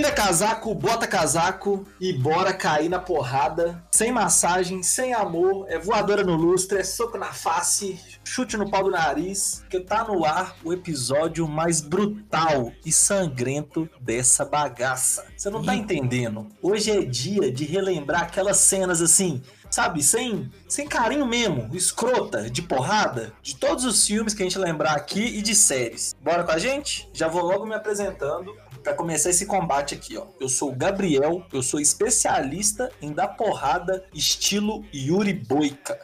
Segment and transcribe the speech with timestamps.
[0.00, 3.84] tira casaco, bota casaco e bora cair na porrada.
[3.92, 8.84] Sem massagem, sem amor, é voadora no lustre, é soco na face, chute no pau
[8.84, 15.26] do nariz, que tá no ar o episódio mais brutal e sangrento dessa bagaça.
[15.36, 16.48] Você não tá entendendo?
[16.62, 22.60] Hoje é dia de relembrar aquelas cenas assim sabe, sem, sem carinho mesmo, escrota, de
[22.60, 26.12] porrada, de todos os filmes que a gente lembrar aqui e de séries.
[26.20, 27.08] Bora com a gente?
[27.12, 30.26] Já vou logo me apresentando para começar esse combate aqui, ó.
[30.40, 35.98] Eu sou o Gabriel, eu sou especialista em dar porrada estilo Yuri Boika.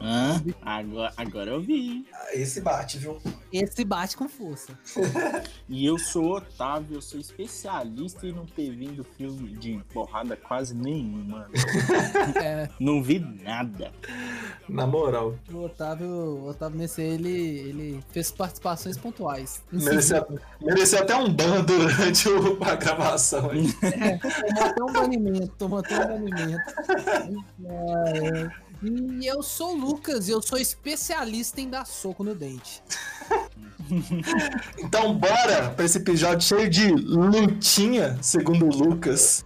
[0.00, 2.06] Ah, agora, agora eu vi.
[2.32, 3.20] Esse bate, viu?
[3.52, 4.78] Esse bate com força.
[5.68, 10.74] e eu sou Otávio, eu sou especialista em não ter vindo filme de porrada quase
[10.74, 11.48] nenhuma.
[12.40, 12.68] É.
[12.78, 13.92] Não vi nada.
[14.68, 15.34] Na moral.
[15.52, 19.62] O Otávio, o Otávio nesse ele, ele fez participações pontuais.
[19.70, 20.26] Mereceu,
[20.60, 23.50] mereceu até um ban durante o, a gravação.
[23.82, 26.62] É, tomou até um banimento, tomou até um banimento.
[27.64, 28.70] É, é.
[28.82, 32.82] E eu sou o Lucas e eu sou especialista em dar soco no dente.
[34.78, 39.44] então bora pra esse episódio cheio de lutinha, segundo o Lucas.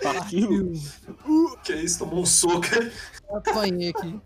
[0.00, 0.72] Partiu.
[1.64, 2.66] que isso, tomou um soco.
[3.30, 4.20] Apanhei aqui.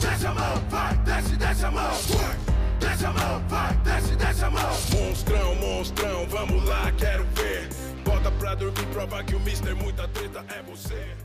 [0.00, 2.55] Desce a mão, vai, desce, desce a mão.
[2.96, 4.70] Desce a mão, vai, desce, desce a mão.
[4.94, 7.68] Monstrão, monstrão, vamos lá, quero ver.
[8.02, 11.15] Bota pra dormir, prova que o Mister muita treta é você.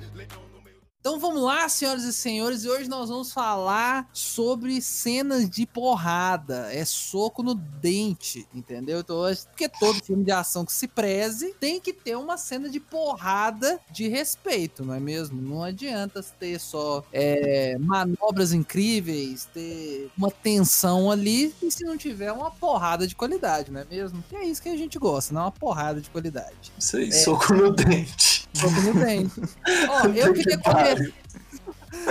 [1.01, 6.71] Então vamos lá, senhoras e senhores, e hoje nós vamos falar sobre cenas de porrada.
[6.71, 8.99] É soco no dente, entendeu?
[8.99, 12.79] Então, porque todo filme de ação que se preze tem que ter uma cena de
[12.79, 15.41] porrada de respeito, não é mesmo?
[15.41, 22.31] Não adianta ter só é, manobras incríveis, ter uma tensão ali, e se não tiver
[22.31, 24.23] uma porrada de qualidade, não é mesmo?
[24.31, 26.71] E é isso que a gente gosta, não é uma porrada de qualidade.
[26.77, 28.40] Isso aí, é, soco no dente.
[28.53, 29.41] No dente.
[29.89, 31.13] Ó, eu queria comer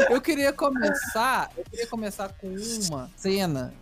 [0.09, 2.55] eu queria começar, eu queria começar com
[2.89, 3.73] uma cena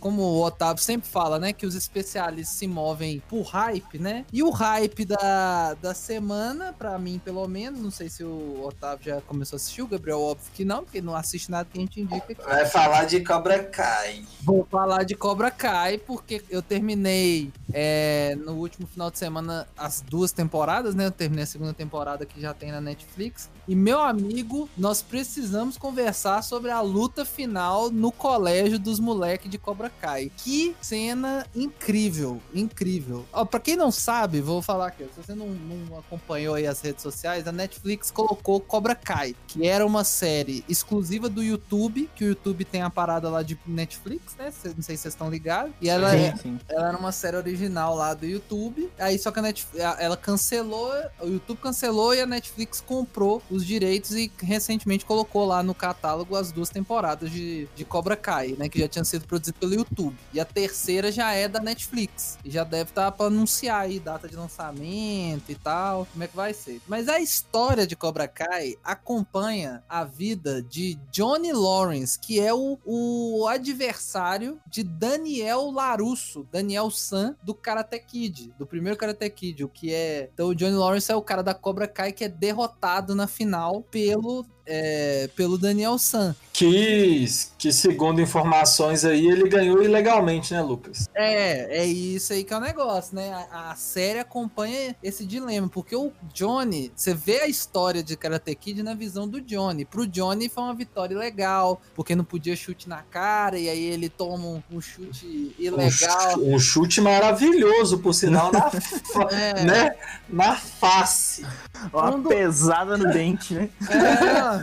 [0.00, 1.52] como o Otávio sempre fala, né?
[1.52, 4.24] Que os especialistas se movem por hype, né?
[4.32, 9.06] E o hype da, da semana, para mim, pelo menos, não sei se o Otávio
[9.06, 11.80] já começou a assistir, o Gabriel, óbvio que não, porque não assiste nada que a
[11.80, 12.42] gente indica aqui.
[12.42, 14.24] Vai falar de Cobra Kai.
[14.42, 20.00] Vou falar de Cobra Kai, porque eu terminei é, no último final de semana as
[20.00, 21.06] duas temporadas, né?
[21.06, 23.48] Eu terminei a segunda temporada que já tem na Netflix.
[23.66, 29.58] E, meu amigo, nós precisamos conversar sobre a luta final no colégio dos moleques de
[29.68, 30.32] Cobra Kai.
[30.34, 33.26] Que cena incrível, incrível.
[33.30, 36.80] Ó, pra quem não sabe, vou falar aqui, se você não, não acompanhou aí as
[36.80, 42.24] redes sociais, a Netflix colocou Cobra Kai, que era uma série exclusiva do YouTube, que
[42.24, 44.46] o YouTube tem a parada lá de Netflix, né?
[44.74, 45.70] Não sei se vocês estão ligados.
[45.82, 46.58] E ela, sim, é, sim.
[46.66, 48.90] ela era uma série original lá do YouTube.
[48.98, 50.90] Aí só que a Netflix, ela cancelou,
[51.20, 56.36] o YouTube cancelou e a Netflix comprou os direitos e recentemente colocou lá no catálogo
[56.36, 58.70] as duas temporadas de, de Cobra Kai, né?
[58.70, 60.16] Que já tinham sido produzidas pelo YouTube.
[60.32, 62.38] E a terceira já é da Netflix.
[62.44, 66.06] E já deve estar tá para anunciar aí data de lançamento e tal.
[66.12, 66.80] Como é que vai ser?
[66.86, 72.78] Mas a história de Cobra Kai acompanha a vida de Johnny Lawrence, que é o,
[72.84, 79.68] o adversário de Daniel Larusso, Daniel San, do Karate Kid, do primeiro Karate Kid, o
[79.68, 80.30] que é...
[80.32, 83.82] Então o Johnny Lawrence é o cara da Cobra Kai que é derrotado na final
[83.82, 86.36] pelo é, pelo Daniel San.
[86.52, 87.24] Que,
[87.56, 91.08] que, segundo informações aí, ele ganhou ilegalmente, né, Lucas?
[91.14, 93.46] É, é isso aí que é o negócio, né?
[93.50, 98.54] A, a série acompanha esse dilema, porque o Johnny, você vê a história de Karate
[98.56, 99.84] Kid na visão do Johnny.
[99.84, 104.08] Pro Johnny foi uma vitória legal, porque não podia chute na cara, e aí ele
[104.08, 106.40] toma um, um chute ilegal.
[106.40, 108.68] Um, um, chute maravilhoso, por sinal, na,
[109.30, 109.64] é.
[109.64, 109.96] né?
[110.28, 111.46] na face.
[111.92, 112.28] Uma Quando...
[112.28, 113.68] pesada no dente, né?
[113.88, 114.57] É,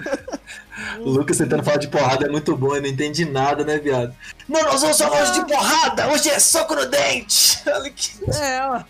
[1.00, 4.16] o Lucas tentando falar de porrada é muito bom, eu não entendi nada, né, viado?
[4.48, 7.62] Não, nós vamos só hoje de porrada, hoje é soco no dente!
[7.68, 8.12] Olha que...
[8.32, 8.84] É, ó.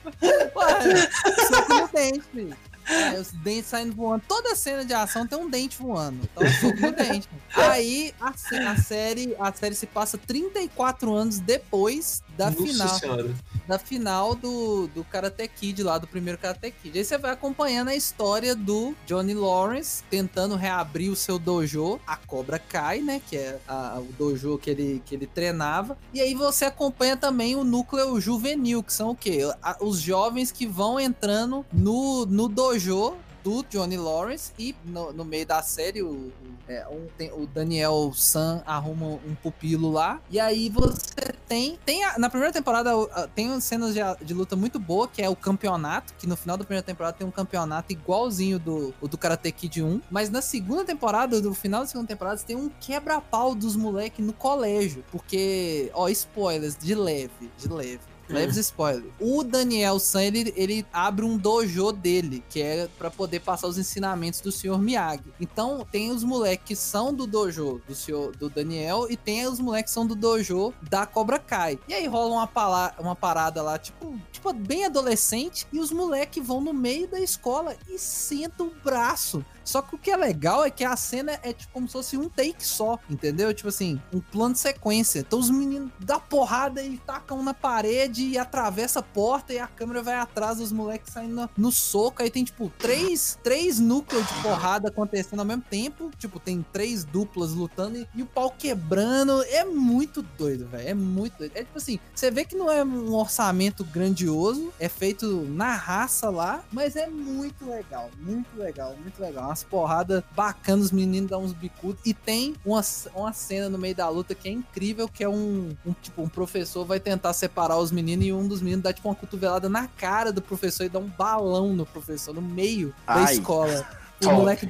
[0.59, 1.09] Ué,
[1.49, 2.57] soco no dente, filho.
[2.87, 4.23] É, os dentes saindo voando.
[4.27, 6.19] Toda cena de ação tem um dente voando.
[6.23, 7.27] Então, soco no dente.
[7.55, 12.99] Aí a, a, série, a série se passa 34 anos depois da Nossa final.
[12.99, 13.35] Senhora.
[13.67, 16.97] Da final do, do Karate Kid lá, do primeiro Karate Kid.
[16.97, 22.15] Aí você vai acompanhando a história do Johnny Lawrence tentando reabrir o seu dojo, a
[22.15, 23.21] Cobra Kai, né?
[23.27, 25.97] Que é a, o dojo que ele, que ele treinava.
[26.13, 29.39] E aí você acompanha também o núcleo juvenil, que são o quê?
[29.61, 35.23] A, os jovens que vão entrando no, no dojo do Johnny Lawrence e no, no
[35.23, 36.33] meio da série o,
[36.67, 40.19] é, um, tem, o Daniel San arruma um pupilo lá.
[40.31, 41.77] E aí você tem.
[41.85, 42.89] tem a, na primeira temporada
[43.35, 46.63] tem cenas de, de, luta muito boa, que é o campeonato, que no final da
[46.63, 50.01] primeira temporada tem um campeonato igualzinho do, do Karate Kid 1.
[50.09, 54.33] Mas na segunda temporada, no final da segunda temporada, tem um quebra-pau dos moleques no
[54.33, 55.05] colégio.
[55.11, 58.14] Porque, ó, spoilers, de leve, de leve.
[58.29, 59.11] Leves spoiler.
[59.19, 63.77] O Daniel San, ele, ele abre um dojo dele, que é para poder passar os
[63.77, 64.77] ensinamentos do Sr.
[64.77, 65.33] Miyagi.
[65.39, 69.59] Então, tem os moleques que são do dojo do senhor, do Daniel e tem os
[69.59, 71.77] moleques que são do dojo da Cobra Kai.
[71.87, 76.45] E aí rola uma, pala, uma parada lá, tipo, tipo, bem adolescente, e os moleques
[76.45, 80.63] vão no meio da escola e sentam o braço só que o que é legal
[80.63, 83.53] é que a cena é tipo como se fosse um take só, entendeu?
[83.53, 85.19] Tipo assim, um plano de sequência.
[85.19, 89.67] Então os meninos dão porrada e tacam na parede e atravessa a porta e a
[89.67, 92.21] câmera vai atrás dos moleques saindo no, no soco.
[92.21, 96.11] Aí tem tipo três, três núcleos de porrada acontecendo ao mesmo tempo.
[96.17, 99.41] Tipo, tem três duplas lutando e, e o pau quebrando.
[99.43, 100.89] É muito doido, velho.
[100.89, 101.51] É muito doido.
[101.55, 106.29] É tipo assim, você vê que não é um orçamento grandioso, é feito na raça
[106.29, 111.43] lá, mas é muito legal, muito legal, muito legal umas porradas bacanas, os meninos dão
[111.43, 112.01] uns bicudos.
[112.05, 112.81] E tem uma,
[113.15, 116.29] uma cena no meio da luta que é incrível, que é um, um, tipo, um
[116.29, 119.87] professor vai tentar separar os meninos e um dos meninos dá tipo uma cotovelada na
[119.87, 123.25] cara do professor e dá um balão no professor, no meio Ai.
[123.25, 123.87] da escola.
[124.23, 124.69] O moleque.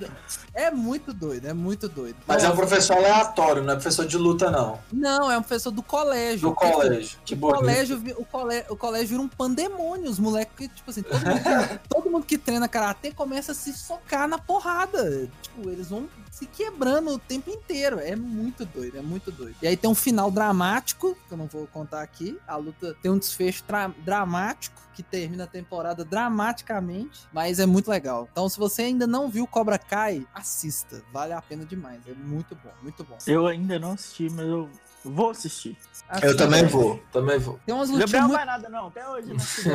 [0.54, 2.16] É muito doido, é muito doido.
[2.26, 4.80] Mas é um professor aleatório, não é professor de luta, não.
[4.92, 6.50] Não, é um professor do colégio.
[6.50, 7.20] Do colégio.
[7.26, 10.10] Que o colégio, o colégio, o colégio vira um pandemônio.
[10.10, 13.74] Os moleques, tipo assim, todo mundo, que, todo mundo que treina karatê começa a se
[13.74, 15.30] socar na porrada.
[15.42, 18.00] Tipo, eles vão se quebrando o tempo inteiro.
[18.00, 19.56] É muito doido, é muito doido.
[19.62, 22.40] E aí tem um final dramático, que eu não vou contar aqui.
[22.48, 23.64] A luta tem um desfecho
[24.04, 28.30] dramático que termina a temporada dramaticamente, mas é muito legal.
[28.32, 31.04] Então, se você ainda não viu Cobra Kai, assista.
[31.12, 32.00] Vale a pena demais.
[32.08, 33.18] É muito bom, muito bom.
[33.28, 34.70] Eu ainda não assisti, mas eu
[35.04, 35.78] vou assistir.
[36.08, 36.28] Assista.
[36.28, 37.60] Eu também vou, também vou.
[37.66, 38.12] Tem umas lutinhas.
[38.12, 38.38] Gabriel muito...
[38.38, 38.88] vai nada, não.
[38.88, 39.70] Até hoje não assisti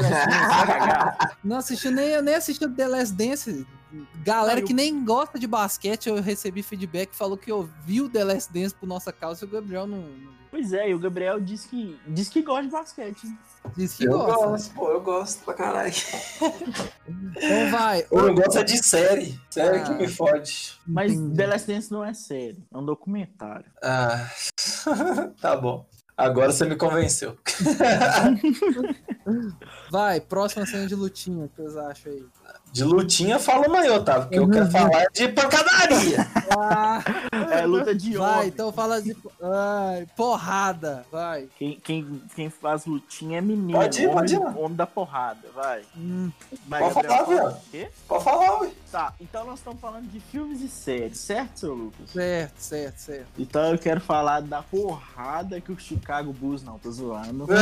[1.44, 3.66] Não assisti nem, eu nem assisti The Last Dance.
[4.24, 8.74] Galera que nem gosta de basquete, eu recebi feedback, falou que ouviu The Last Dance
[8.74, 10.04] por nossa causa e o Gabriel não.
[10.50, 13.22] Pois é, e o Gabriel disse que, diz que gosta de basquete.
[13.76, 14.46] Diz que eu gosta.
[14.46, 15.92] gosto, pô, eu gosto pra caralho.
[17.06, 18.04] Então vai.
[18.10, 19.38] Eu gosto de série.
[19.48, 20.80] Série ah, que me fode.
[20.86, 21.36] Mas entendi.
[21.36, 23.70] The Last Dance não é série, é um documentário.
[23.82, 24.28] Ah,
[25.40, 25.86] tá bom.
[26.16, 27.38] Agora você me convenceu.
[29.90, 32.26] Vai, próxima cena de lutinha, o que vocês acham aí?
[32.72, 34.70] De lutinha, fala uma Otávio, porque eu quero uhum.
[34.70, 36.26] falar de pancadaria.
[36.56, 37.02] Ah,
[37.50, 38.48] é luta de vai, homem.
[38.48, 41.48] então fala de ai, porrada, vai.
[41.58, 43.78] Quem, quem, quem faz lutinha é menino.
[43.78, 44.38] Pode ir, homem, pode ir.
[44.38, 45.82] Homem da porrada, vai.
[45.96, 46.30] Hum.
[46.68, 47.88] vai pode Gabriel, falar, velho.
[48.06, 48.70] Pode falar, ué.
[48.90, 52.10] Tá, então nós estamos falando de filmes e séries, certo, seu Lucas?
[52.10, 53.28] Certo, certo, certo.
[53.38, 57.46] Então eu quero falar da porrada que o Chicago Bulls, não, tô zoando.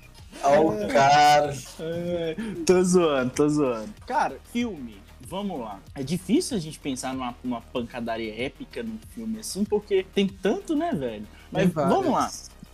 [0.42, 1.54] Olha o cara.
[1.80, 2.36] É,
[2.66, 3.94] tô zoando, tô zoando.
[4.06, 5.00] Cara, filme.
[5.28, 5.78] Vamos lá.
[5.94, 10.74] É difícil a gente pensar numa, numa pancadaria épica num filme assim, porque tem tanto,
[10.74, 11.26] né, velho?
[11.52, 12.28] Mas vamos lá.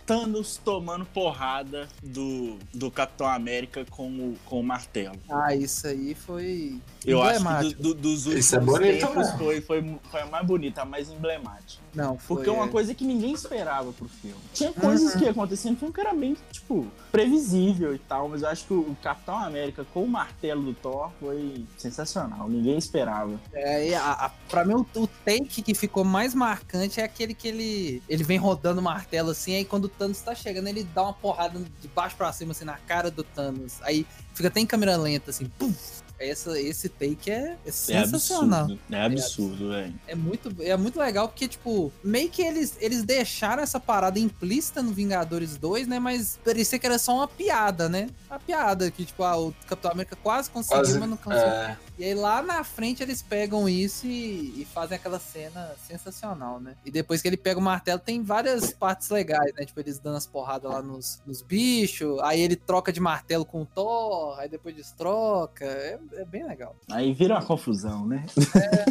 [0.07, 5.17] Thanos tomando porrada do, do Capitão América com o, com o martelo.
[5.29, 6.79] Ah, isso aí foi.
[7.05, 10.25] Eu acho que do, do, dos últimos isso é bonito, tempos foi, foi, foi a
[10.25, 11.83] mais bonita, a mais emblemática.
[11.97, 14.37] Não, foi, Porque é uma coisa que ninguém esperava pro filme.
[14.53, 15.19] Tinha coisas uhum.
[15.19, 18.73] que aconteciam no filme que era bem, tipo, previsível e tal, mas eu acho que
[18.73, 22.47] o Capitão América com o martelo do Thor foi sensacional.
[22.47, 23.39] Ninguém esperava.
[23.51, 27.47] É, a, a, pra mim, o, o take que ficou mais marcante é aquele que
[27.47, 31.01] ele, ele vem rodando o martelo assim, aí quando o Thanos tá chegando, ele dá
[31.01, 33.81] uma porrada de baixo pra cima, assim, na cara do Thanos.
[33.81, 38.67] Aí fica até em câmera lenta, assim, puf, essa, esse take é, é sensacional.
[38.91, 39.93] É absurdo, velho.
[40.07, 44.19] É, é, muito, é muito legal porque, tipo, meio que eles, eles deixaram essa parada
[44.19, 45.99] implícita no Vingadores 2, né?
[45.99, 48.09] Mas parecia que era só uma piada, né?
[48.29, 51.47] A piada que, tipo, ah, o Capitão América quase conseguiu, quase, mas não conseguiu.
[51.47, 51.77] É...
[51.97, 56.75] E aí lá na frente eles pegam isso e, e, fazem aquela cena sensacional, né?
[56.85, 59.65] E depois que ele pega o martelo, tem várias partes legais, né?
[59.65, 63.63] Tipo, eles dando as porradas lá nos, nos bichos, aí ele troca de martelo com
[63.63, 65.65] o Thor, aí depois destroca.
[65.65, 66.75] É, é bem legal.
[66.91, 68.25] Aí vira uma confusão, né?
[68.55, 68.85] É,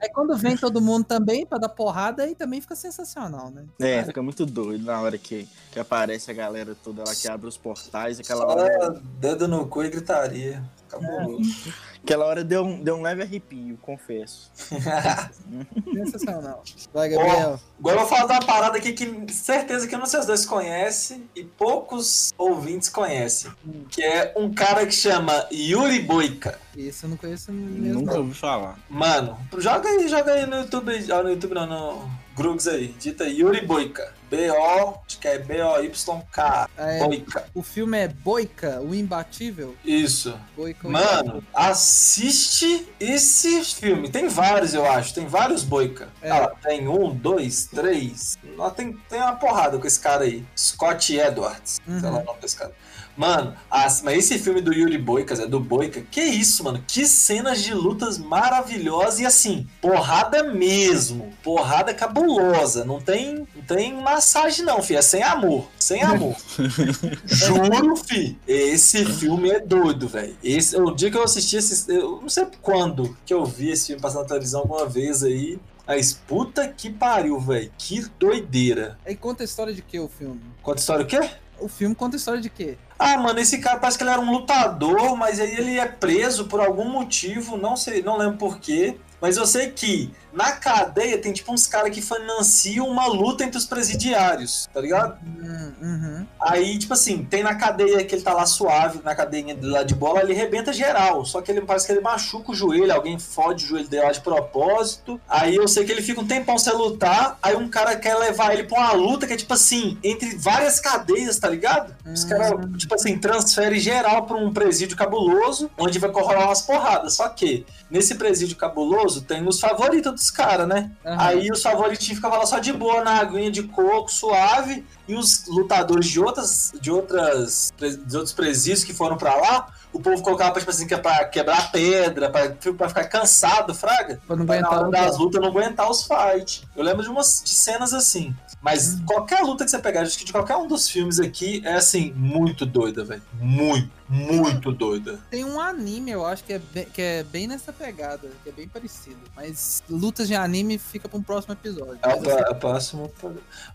[0.00, 3.64] aí quando vem todo mundo também pra dar porrada, aí também fica sensacional, né?
[3.80, 7.48] É, fica muito doido na hora que, que aparece a galera toda lá que abre
[7.48, 9.02] os portais, aquela Só hora.
[9.18, 10.62] Dedo no cu e gritaria.
[10.88, 11.72] cabuloso.
[12.02, 14.50] Aquela hora deu um, deu um leve arrepio, confesso.
[15.94, 16.64] Sensacional.
[16.92, 17.60] Vai, Gabriel.
[17.78, 21.44] Agora eu vou falar de uma parada aqui que certeza que vocês dois conhecem e
[21.44, 23.52] poucos ouvintes conhecem.
[23.88, 26.58] Que é um cara que chama Yuri Boika.
[26.76, 28.00] Esse eu não conheço mesmo.
[28.00, 28.20] Nunca não.
[28.22, 28.78] ouvi falar.
[28.90, 30.92] Mano, joga aí, joga aí no YouTube.
[31.12, 32.88] Ah, no YouTube não, no Grugs aí.
[32.98, 34.12] Dita Yuri Boika.
[34.30, 36.68] B-O, acho que é B-O-Y-K.
[36.78, 36.98] É.
[37.00, 37.44] Boika.
[37.54, 39.74] O filme é Boica, o Imbatível.
[39.84, 40.34] Isso.
[40.56, 44.08] Boica, Mano, assiste esse filme.
[44.08, 45.12] Tem vários, eu acho.
[45.14, 46.08] Tem vários Boica.
[46.22, 46.30] É.
[46.30, 48.38] Ah, tem um, dois, três.
[48.74, 50.42] Tem, tem uma porrada com esse cara aí.
[50.56, 51.80] Scott Edwards.
[51.86, 52.22] Sei lá Uhum.
[52.22, 52.72] o nome desse cara.
[53.16, 56.82] Mano, as- mas esse filme do Yuri Boikas, é do Boica, que isso, mano?
[56.86, 61.32] Que cenas de lutas maravilhosas e assim, porrada mesmo.
[61.42, 62.84] Porrada cabulosa.
[62.84, 64.96] Não tem, não tem massagem, não, fi.
[64.96, 65.68] É sem amor.
[65.78, 66.36] Sem amor.
[67.26, 68.38] Juro, fi.
[68.46, 70.36] Esse filme é doido, velho.
[70.42, 71.92] Esse O dia que eu assisti esse.
[71.92, 75.58] Eu não sei quando que eu vi esse filme passando na televisão alguma vez aí.
[75.86, 77.70] Mas puta que pariu, velho.
[77.76, 78.98] Que doideira.
[79.04, 80.40] Aí conta a história de que o filme?
[80.62, 81.20] Conta a história o quê?
[81.58, 82.76] O filme conta a história de quê?
[83.04, 86.46] Ah, mano, esse cara parece que ele era um lutador, mas aí ele é preso
[86.46, 88.96] por algum motivo, não sei, não lembro por quê.
[89.22, 93.56] Mas eu sei que na cadeia tem tipo uns caras que financiam uma luta entre
[93.56, 95.16] os presidiários, tá ligado?
[95.24, 96.26] Hum, uhum.
[96.40, 99.84] Aí, tipo assim, tem na cadeia que ele tá lá suave, na cadeinha dele lá
[99.84, 101.24] de bola, ele rebenta geral.
[101.24, 104.10] Só que ele parece que ele machuca o joelho, alguém fode o joelho dele lá
[104.10, 105.20] de propósito.
[105.28, 107.38] Aí eu sei que ele fica um tempão sem lutar.
[107.40, 110.80] Aí um cara quer levar ele pra uma luta que é tipo assim, entre várias
[110.80, 111.94] cadeias, tá ligado?
[112.06, 117.14] Os caras, tipo assim, transferem geral pra um presídio cabuloso, onde vai rolar umas porradas.
[117.14, 120.90] Só que nesse presídio cabuloso tem os favoritos dos caras, né?
[121.04, 121.16] Aham.
[121.18, 125.46] Aí os favoritinhos ficavam lá só de boa na aguinha de coco, suave, e os
[125.46, 130.58] lutadores de outras, de outras, de outros presídios que foram pra lá, o povo colocava
[130.58, 134.20] tipo assim, que é pra quebrar pedra, pra, pra ficar cansado, fraga.
[134.26, 136.62] Pra não Pra na aguentar hora o das lutas não aguentar os fights.
[136.74, 138.34] Eu lembro de umas de cenas assim.
[138.60, 139.04] Mas Hum.
[139.06, 142.12] qualquer luta que você pegar, acho que de qualquer um dos filmes aqui, é assim,
[142.14, 143.22] muito doida, velho.
[143.34, 145.18] Muito, muito doida.
[145.30, 148.52] Tem um anime, eu acho, que é, bem, que é bem nessa pegada, que é
[148.52, 149.18] bem parecido.
[149.34, 151.98] Mas lutas de anime fica pra um próximo episódio.
[152.02, 153.12] É o, assim, é próximo.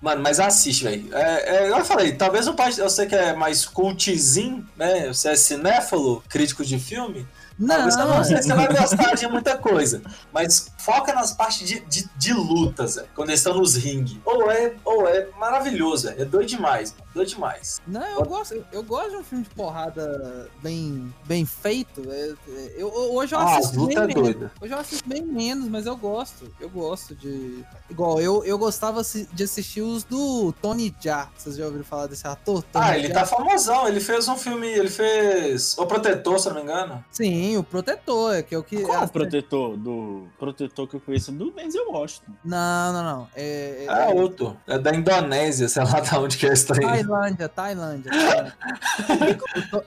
[0.02, 1.14] Mano, mas assiste, velho.
[1.14, 2.80] É, é, eu falei, talvez o parte.
[2.80, 5.08] Eu sei que é mais cultzinho, né?
[5.08, 7.28] Você é cinéfalo, crítico de filme.
[7.66, 10.02] Talvez eu não não, sei se você vai gostar de muita coisa.
[10.32, 13.08] Mas foca nas partes de, de, de lutas, velho.
[13.16, 14.22] Quando eles estão nos ringue.
[14.24, 16.22] Ou é, ou é maravilhoso, velho.
[16.22, 17.07] É doido demais, mano.
[17.26, 17.82] Demais.
[17.88, 22.10] não, eu gosto, eu, eu gosto de um filme de porrada bem, bem feito.
[22.12, 24.24] É- é- eu, eu- hoje eu Ah, as assisto bem é menos.
[24.24, 24.52] doida.
[24.62, 26.52] Hoje eu assisto bem menos, mas eu gosto.
[26.60, 27.64] Eu gosto de.
[27.90, 29.02] Igual, eu, eu gostava
[29.34, 31.30] de assistir os do Tony Jaa.
[31.38, 32.64] Vocês já ouviram falar desse ator?
[32.64, 33.20] Tony Ah, ele Jaa?
[33.22, 33.88] tá famosão.
[33.88, 34.68] Ele fez um filme.
[34.68, 35.78] Ele fez.
[35.78, 37.04] O Protetor, se eu não me engano.
[37.12, 38.82] Sim, o Protetor, que é o que.
[38.82, 41.32] Qual a- o protetor do protetor que eu conheço?
[41.32, 42.32] Do Denzel Washington.
[42.44, 43.28] Não, não, não.
[43.36, 44.58] É, é- É outro.
[44.68, 46.88] É da Indonésia, sei lá de onde que é trem.
[47.08, 48.12] Tailândia, Tailândia.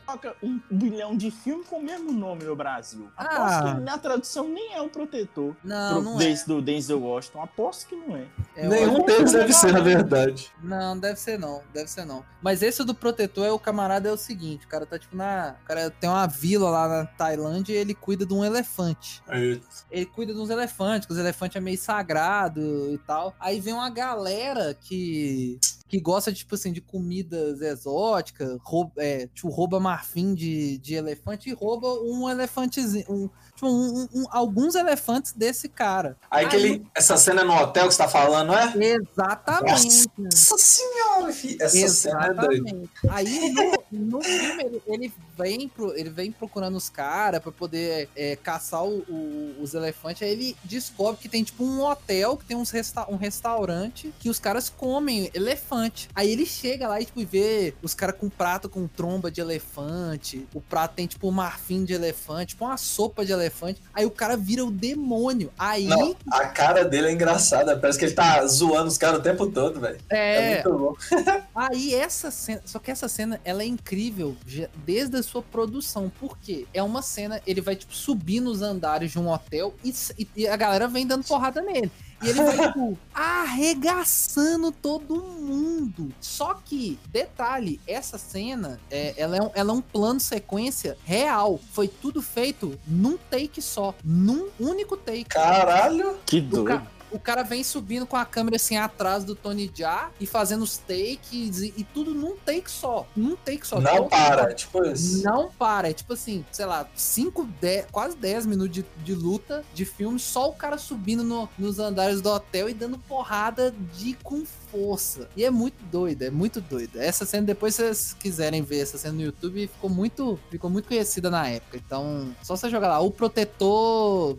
[0.07, 3.09] Toca um bilhão de filmes com o mesmo nome no Brasil.
[3.17, 3.25] Ah.
[3.25, 5.57] Aposto que na tradução nem é o protetor.
[5.62, 6.19] Não, Pro- não é.
[6.19, 7.43] Desde do Denzel Washington.
[7.43, 8.27] Aposto que não é.
[8.57, 10.50] É, Nenhum deles deve ser, na verdade.
[10.62, 12.25] Não, deve ser não, deve ser não.
[12.43, 15.57] Mas esse do protetor é o camarada é o seguinte, o cara tá tipo na,
[15.62, 19.23] o cara tem uma vila lá na Tailândia e ele cuida de um elefante.
[19.29, 19.61] Aí,
[19.91, 22.61] Ele cuida de uns elefantes, que os elefantes é meio sagrado
[22.93, 23.35] e tal.
[23.39, 25.59] Aí vem uma galera que
[25.89, 31.50] que gosta tipo assim de comidas exóticas, rouba, é, tipo, rouba marfim de, de elefante
[31.50, 33.29] e rouba um elefantezinho,
[33.61, 36.17] tipo, um- um- alguns elefantes desse cara.
[36.31, 38.73] Aí que ele, essa cena no hotel que você tá falando, é?
[38.76, 40.09] Exatamente.
[40.19, 41.57] Nossa senhora, fi.
[41.61, 42.55] Essa cena é doida.
[42.71, 42.90] Exatamente.
[43.11, 48.09] Aí no, no filme ele, ele vem pro, ele vem procurando os caras pra poder
[48.17, 50.23] é, caçar o- o- os elefantes.
[50.23, 54.29] Aí ele descobre que tem tipo um hotel que tem uns resta um restaurante que
[54.31, 56.09] os caras comem elefante.
[56.14, 60.47] Aí ele chega lá e tipo vê os caras com prato com tromba de elefante.
[60.55, 63.50] O prato tem tipo um marfim de elefante, tipo uma sopa de elefante.
[63.92, 65.52] Aí o cara vira o demônio.
[65.59, 67.76] Aí Não, a cara dele é engraçada.
[67.76, 69.99] Parece que ele tá zoando os caras o tempo todo, velho.
[70.09, 70.95] É, é, muito bom.
[71.54, 74.37] Aí essa cena, só que essa cena ela é incrível
[74.85, 79.19] desde a sua produção, porque é uma cena, ele vai tipo subir nos andares de
[79.19, 79.95] um hotel e-
[80.37, 81.90] e a galera vem dando porrada nele.
[82.23, 86.12] E ele vai tipo arregaçando todo mundo.
[86.21, 91.61] Só que detalhe, essa cena, é, ela, é um, ela é um plano sequência real.
[91.73, 95.25] Foi tudo feito num take só, num único take.
[95.25, 96.19] Caralho.
[96.27, 96.83] Que doido.
[97.12, 100.76] O cara vem subindo com a câmera assim atrás do Tony Jaa e fazendo os
[100.79, 103.07] takes e, e tudo num take só.
[103.17, 103.81] Num take só.
[103.81, 105.23] Não para, mundo- tipo isso.
[105.25, 105.90] Não para.
[105.90, 107.49] É tipo assim, sei lá, 5,
[107.90, 112.21] quase 10 minutos de, de luta de filme, só o cara subindo no- nos andares
[112.21, 115.29] do hotel e dando porrada de com força.
[115.37, 117.00] E é muito doido, é muito doido.
[117.00, 120.89] Essa cena, depois se vocês quiserem ver essa cena no YouTube, ficou muito, ficou muito
[120.89, 121.77] conhecida na época.
[121.77, 124.37] Então, só você jogar lá, o protetor.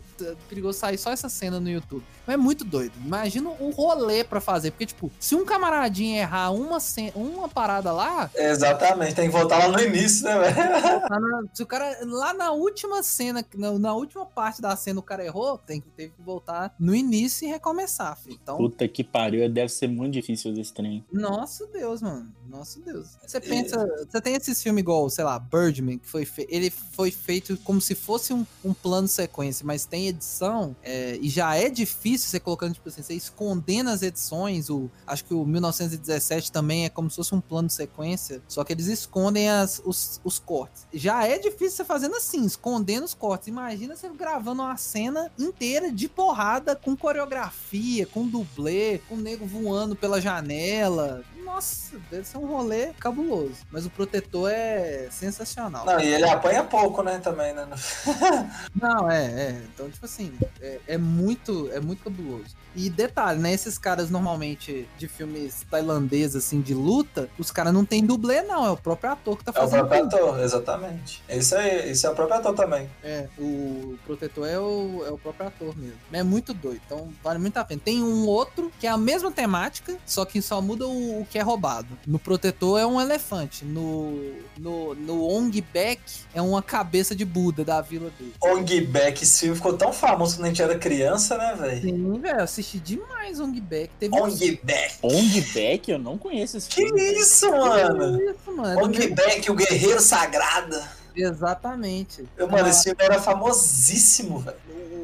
[0.48, 2.04] Perigoso sair só essa cena no YouTube.
[2.26, 2.92] Mas é muito doido.
[3.04, 4.70] Imagina o rolê pra fazer.
[4.70, 6.78] Porque, tipo, se um camaradinho errar uma,
[7.14, 10.52] uma parada lá, Exatamente, tem que voltar lá no início, né, velho?
[11.52, 15.24] Se o cara, lá na última cena, na, na última parte da cena o cara
[15.24, 18.38] errou, tem que, teve que voltar no início e recomeçar, filho.
[18.40, 21.04] Então, Puta que pariu, deve ser muito difícil fazer esse trem.
[21.12, 22.32] nossa Deus, mano.
[22.52, 23.16] Nossa Deus.
[23.26, 27.10] Você pensa, você tem esses filmes igual, sei lá, Birdman, que foi fe- ele foi
[27.10, 31.70] feito como se fosse um, um plano sequência, mas tem edição, é, e já é
[31.70, 36.84] difícil você colocando, tipo assim, você escondendo as edições, o, acho que o 1917 também
[36.84, 40.86] é como se fosse um plano sequência, só que eles escondem as, os, os cortes.
[40.92, 43.48] Já é difícil você fazendo assim, escondendo os cortes.
[43.48, 49.46] Imagina você gravando uma cena inteira de porrada, com coreografia, com dublê, com o nego
[49.46, 51.24] voando pela janela.
[51.44, 53.56] Nossa, deve ser um rolê cabuloso.
[53.70, 55.84] Mas o protetor é sensacional.
[55.84, 57.66] Não, e ele apanha pouco, né, também, né?
[58.74, 59.62] Não, é, é.
[59.72, 62.56] Então, tipo assim, é, é muito, é muito cabuloso.
[62.74, 63.52] E detalhe, né?
[63.52, 68.64] Esses caras normalmente de filmes tailandeses, assim, de luta, os caras não tem dublê, não.
[68.66, 69.80] É o próprio ator que tá É o fazendo.
[69.86, 70.16] próprio tudo.
[70.16, 71.22] ator, exatamente.
[71.28, 72.88] Esse é, esse é o próprio ator também.
[73.02, 75.98] É, o protetor é o, é o próprio ator mesmo.
[76.12, 77.80] É muito doido, então vale muito a pena.
[77.84, 81.38] Tem um outro que é a mesma temática, só que só muda o, o que
[81.38, 81.88] é roubado.
[82.06, 86.00] No protetor é um elefante, no, no, no Ong Bek
[86.34, 88.34] é uma cabeça de Buda da vila dele.
[88.40, 91.82] Ong Bak, esse filme ficou tão famoso quando a gente era criança, né, velho?
[91.82, 93.90] Sim, velho, assisti demais Ong Bek.
[93.98, 94.94] Teve Ong Bak.
[95.02, 95.90] Ong Beck?
[95.90, 97.00] Eu não conheço esse Que filme.
[97.12, 98.22] isso, mano?
[98.22, 98.84] isso, mano.
[98.84, 100.80] Ong Bak, o guerreiro sagrado.
[101.14, 102.24] Exatamente.
[102.36, 104.56] Eu, mano, Ah, esse filme era famosíssimo, velho.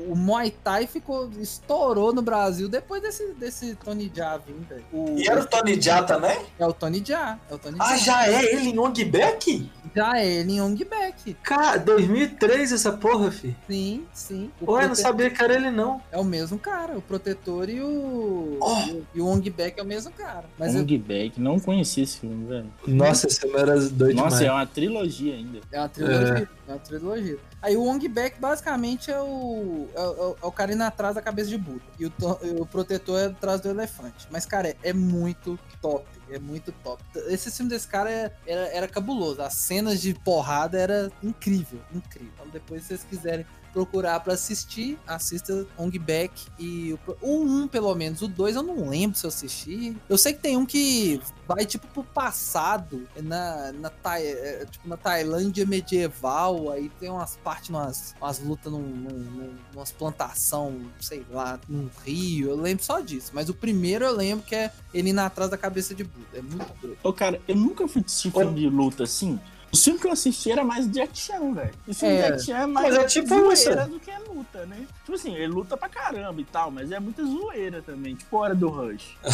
[0.09, 4.85] o, Muay Thai ficou, estourou no Brasil depois desse, desse Tony Jaa velho.
[4.93, 6.38] O- E era o Tony Jaa também?
[6.59, 7.38] É o Tony Jaa.
[7.50, 7.99] É o Tony Ah, Jaa.
[7.99, 9.71] já é ele em Ong Bak?
[9.95, 11.35] Já é ele em Ong Bak.
[11.43, 13.55] Cara, 2003 essa porra, fi.
[13.69, 14.50] Sim, sim.
[14.61, 16.00] O Ué, não prote- sabia que era ele, não.
[16.11, 18.59] É o mesmo cara, o protetor e o.
[18.61, 18.79] Oh.
[19.14, 20.44] e o- o Ong Bak é o mesmo cara.
[20.59, 22.73] Mas eu- Ong Beck, não conheci esse filme, velho.
[22.87, 24.42] Nossa, esse filme era doido Nossa, demais.
[24.42, 25.61] é uma trilogia ainda.
[25.71, 25.98] é uma trilogia.
[26.05, 26.47] É.
[26.69, 27.39] uma trilogia.
[27.63, 29.89] Aí o Ong Bak basicamente é o.
[29.95, 31.83] É, o- é o cara indo atrás da cabeça de Buda.
[31.99, 32.13] E o,
[32.61, 34.27] o protetor é atrás do elefante.
[34.31, 36.07] Mas, cara, é, é muito top.
[36.31, 37.03] É muito top.
[37.29, 39.41] Esse filme desse cara é- era, era cabuloso.
[39.43, 41.81] As cenas de porrada era incrível.
[41.93, 42.31] Incrível.
[42.35, 43.47] Então, depois, se vocês quiserem
[43.79, 48.21] procurar pra assistir, assista Ong Bak e o, pro- o 1, pelo menos.
[48.23, 49.97] O 2 eu não lembro se eu assisti.
[50.09, 54.67] Eu sei que tem um que vai tipo pro passado, é na, na, Tai- é,
[54.69, 59.93] tipo, na Tailândia medieval, aí tem umas partes, umas, umas lutas num, num, num, umas
[59.93, 62.51] plantação, sei lá, num rio.
[62.51, 63.31] Eu lembro só disso.
[63.33, 66.27] Mas o primeiro eu lembro que é ele indo atrás da cabeça de Buda.
[66.35, 66.99] É muito doido.
[67.03, 69.38] Ô, cara, eu nunca fui filme de luta assim.
[69.72, 71.70] O filme que eu assisti era mais de action, velho.
[71.87, 72.26] E filme É.
[72.28, 73.52] de action é mais Mas é tipo zoeira
[73.83, 73.90] isso.
[73.90, 74.87] do que é luta, né?
[75.04, 78.14] Tipo assim, ele luta pra caramba e tal, mas é muita zoeira também.
[78.14, 79.16] Tipo Hora do Rush.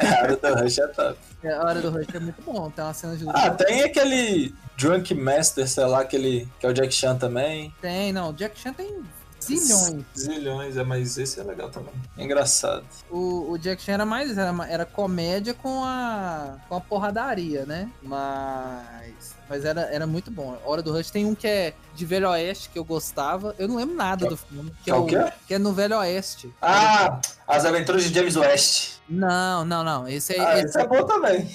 [0.00, 1.18] É, a hora do Rush é top.
[1.42, 2.70] É, a hora do Rush é muito bom.
[2.70, 3.38] Tem uma cena de luta.
[3.38, 7.72] Ah, tem aquele Drunk Master, sei lá, aquele que é o Jack Chan também.
[7.80, 8.32] Tem, não.
[8.32, 9.02] Jack Chan tem
[9.40, 10.04] zilhões.
[10.16, 11.92] Zilhões, é, mas esse é legal também.
[12.16, 12.84] É engraçado.
[13.10, 14.36] O, o Jack Chan era mais.
[14.36, 16.56] Era, era comédia com a.
[16.68, 17.88] com a porradaria, né?
[18.02, 19.37] Mas.
[19.48, 20.58] Mas era, era muito bom.
[20.64, 23.54] Hora do Rush tem um que é de Velho Oeste, que eu gostava.
[23.58, 24.72] Eu não lembro nada Que- do filme.
[24.84, 25.32] Que é, é o, quê?
[25.46, 26.52] que é no Velho Oeste.
[26.60, 28.98] Ah, As Aventuras de James West.
[29.08, 30.06] Não, não, não.
[30.06, 31.48] Esse é, Ah, esse, esse é bom também.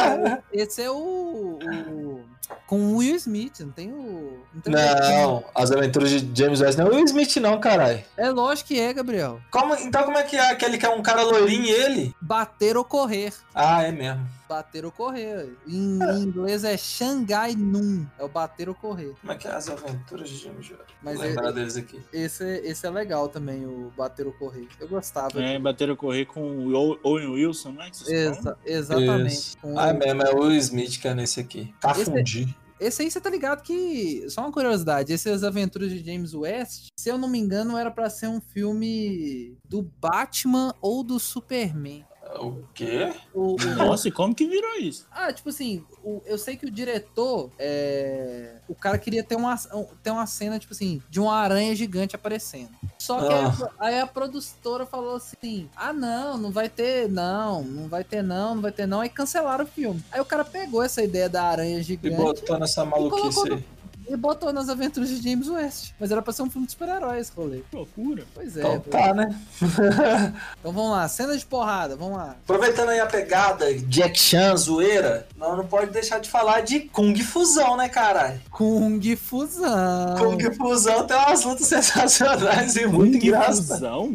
[0.52, 2.24] esse é o, o-
[2.66, 4.38] Com o Will Smith, não tem o.
[4.54, 7.60] Não, tem o- Não, As Aventuras de James West não é o Will Smith não,
[7.60, 8.02] caralho.
[8.16, 9.38] É lógico que é, Gabriel.
[9.50, 12.14] Como, então como é que é aquele que é um cara loirinho e ele?
[12.20, 13.34] Bater ou correr.
[13.54, 14.26] Ah, é mesmo.
[14.48, 15.48] Bater ou correr.
[15.66, 18.06] Em, em inglês é Shanghai Noon.
[18.18, 19.12] É o bater ou correr.
[19.20, 20.82] Como é que é As Aventuras de James West?
[21.02, 22.00] Mas Vou lembrar é- deles aqui.
[22.12, 24.66] Esse, esse é legal também, o bater ou correr.
[24.80, 25.42] Eu gostava.
[25.42, 28.14] É, bateram correr com o O- Owen Wilson, não é falam?
[28.32, 29.32] Exa exatamente.
[29.34, 29.56] Isso.
[29.76, 31.74] Ah, é o- mesmo, é o Will Smith que é nesse aqui.
[31.80, 32.42] Cafundi.
[32.42, 32.63] Esse
[33.02, 34.28] aí você tá ligado que.
[34.28, 38.10] Só uma curiosidade: essas aventuras de James West, se eu não me engano, era pra
[38.10, 42.04] ser um filme do Batman ou do Superman.
[42.40, 43.12] O quê?
[43.32, 45.06] O, o- Nossa, e como que virou isso?
[45.10, 49.56] Ah, tipo assim, o- eu sei que o diretor, é, o cara queria ter uma,
[50.02, 52.70] ter uma cena, tipo assim, de uma aranha gigante aparecendo.
[52.98, 53.70] Só que Ah.
[53.78, 58.54] aí a produtora falou assim: ah, não, não vai ter, não, não vai ter, não,
[58.54, 59.00] não vai ter, não.
[59.00, 60.02] Aí cancelaram o filme.
[60.10, 63.64] Aí o cara pegou essa ideia da aranha E gigante botou nessa maluquice colocou aí.
[64.08, 65.92] E botou nas aventuras de James West.
[65.98, 67.62] Mas era pra ser um filme de super-heróis, rolê.
[67.70, 68.24] Que loucura.
[68.34, 68.60] Pois é.
[68.60, 68.90] Então pô.
[68.90, 69.34] tá, né?
[70.60, 72.36] Então vamos lá, cena de porrada, vamos lá.
[72.44, 77.14] Aproveitando aí a pegada Jack Chan, zoeira, nós não pode deixar de falar de Kung
[77.22, 78.40] Fusão, né, caralho?
[78.50, 80.14] Kung Fusão.
[80.18, 83.66] Kung Fusão tem umas lutas sensacionais e muito engraçadas.
[83.68, 84.12] fusão?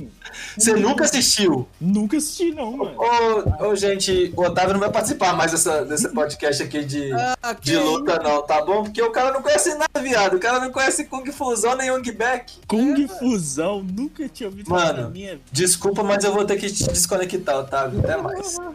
[0.58, 1.68] Você nunca assistiu?
[1.80, 2.96] Nunca assisti, não, mano.
[2.98, 7.56] Ô, ô, gente, o Otávio não vai participar mais dessa, desse podcast aqui de, Ah,
[7.56, 8.84] que de luta, não, tá bom?
[8.84, 10.36] Porque o cara não conhece nada, viado.
[10.36, 12.60] O cara não conhece Kung Fusão nem Young Back.
[12.68, 15.02] Kung Fusão, nunca tinha ouvido falar Mano.
[15.04, 15.44] na minha vida.
[15.52, 18.00] Desculpa, mas eu vou ter que te desconectar, Otávio.
[18.02, 18.58] Até mais.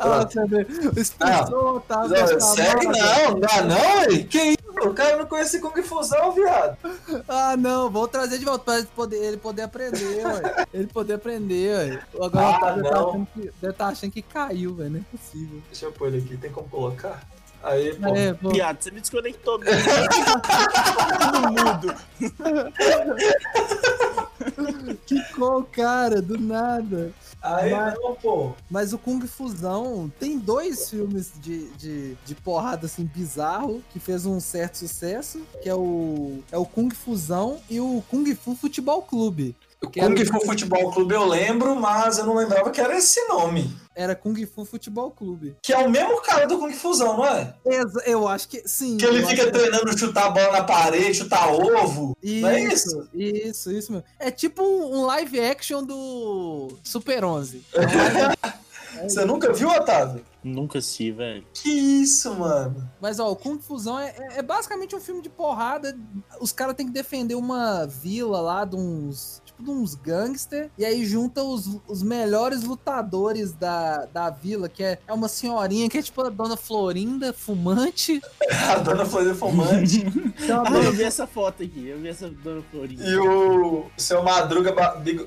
[0.00, 0.66] Ah, vê.
[1.00, 2.06] Expulsou, tá?
[2.08, 4.18] Não, sério, não, não dá não, ué.
[4.24, 4.58] Que isso?
[4.82, 6.76] O cara não conhece Kung Fusão, viado.
[7.28, 10.66] Ah, não, vou trazer de volta pra ele poder, ele poder aprender, ué.
[10.72, 12.00] Ele poder aprender, ué.
[12.24, 14.90] Agora Ah, o Otávio deve tá achando que- deve estar achando que caiu, velho.
[14.90, 15.62] Não é possível.
[15.70, 17.22] Deixa eu pôr ele aqui, tem como colocar?
[17.62, 18.14] Aí, pô.
[18.14, 18.48] É, pô.
[18.50, 19.82] Piada, você me desconectou mesmo.
[21.20, 21.94] Tudo mudo.
[25.06, 27.12] Ficou, cara, do nada.
[27.40, 28.52] Aí Mas- não, pô.
[28.68, 34.26] Mas o Kung Fusão tem dois filmes de, de, de porrada assim bizarro que fez
[34.26, 39.02] um certo sucesso, que é o é o Kung Fusão e o Kung Fu Futebol
[39.02, 39.54] Clube.
[39.80, 43.74] Kung era- Fu Futebol Clube eu lembro, mas eu não lembrava que era esse nome.
[43.94, 45.56] Era Kung Fu Futebol Clube.
[45.62, 47.54] Que é o mesmo cara do Kung Fusão, não é?
[47.64, 48.96] Exa- Eu acho que sim.
[48.96, 52.16] Que ele fica que- treinando chutar a bola na parede, chutar ovo.
[52.22, 53.08] Não é isso?
[53.14, 54.04] Isso, isso mesmo.
[54.18, 57.64] É tipo um um live action do Super 11.
[59.02, 60.24] Você nunca viu, Otávio?
[60.42, 61.44] Nunca assisti, velho.
[61.52, 62.88] Que isso, mano?
[63.00, 65.96] Mas ó, o Kung Fusão é, é- é basicamente um filme de porrada.
[66.40, 69.42] Os caras têm que defender uma vila lá de uns.
[69.44, 70.70] Tipo, de uns gangster.
[70.78, 75.88] E aí junta os, os melhores lutadores da, da vila, que é, é uma senhorinha
[75.88, 78.20] que é tipo a dona Florinda, fumante.
[78.68, 80.04] A dona Florida Fumante
[80.48, 81.88] uma Ah, eu vi essa foto aqui.
[81.88, 83.04] Eu vi essa dona Florinda.
[83.04, 84.74] e o seu Madruga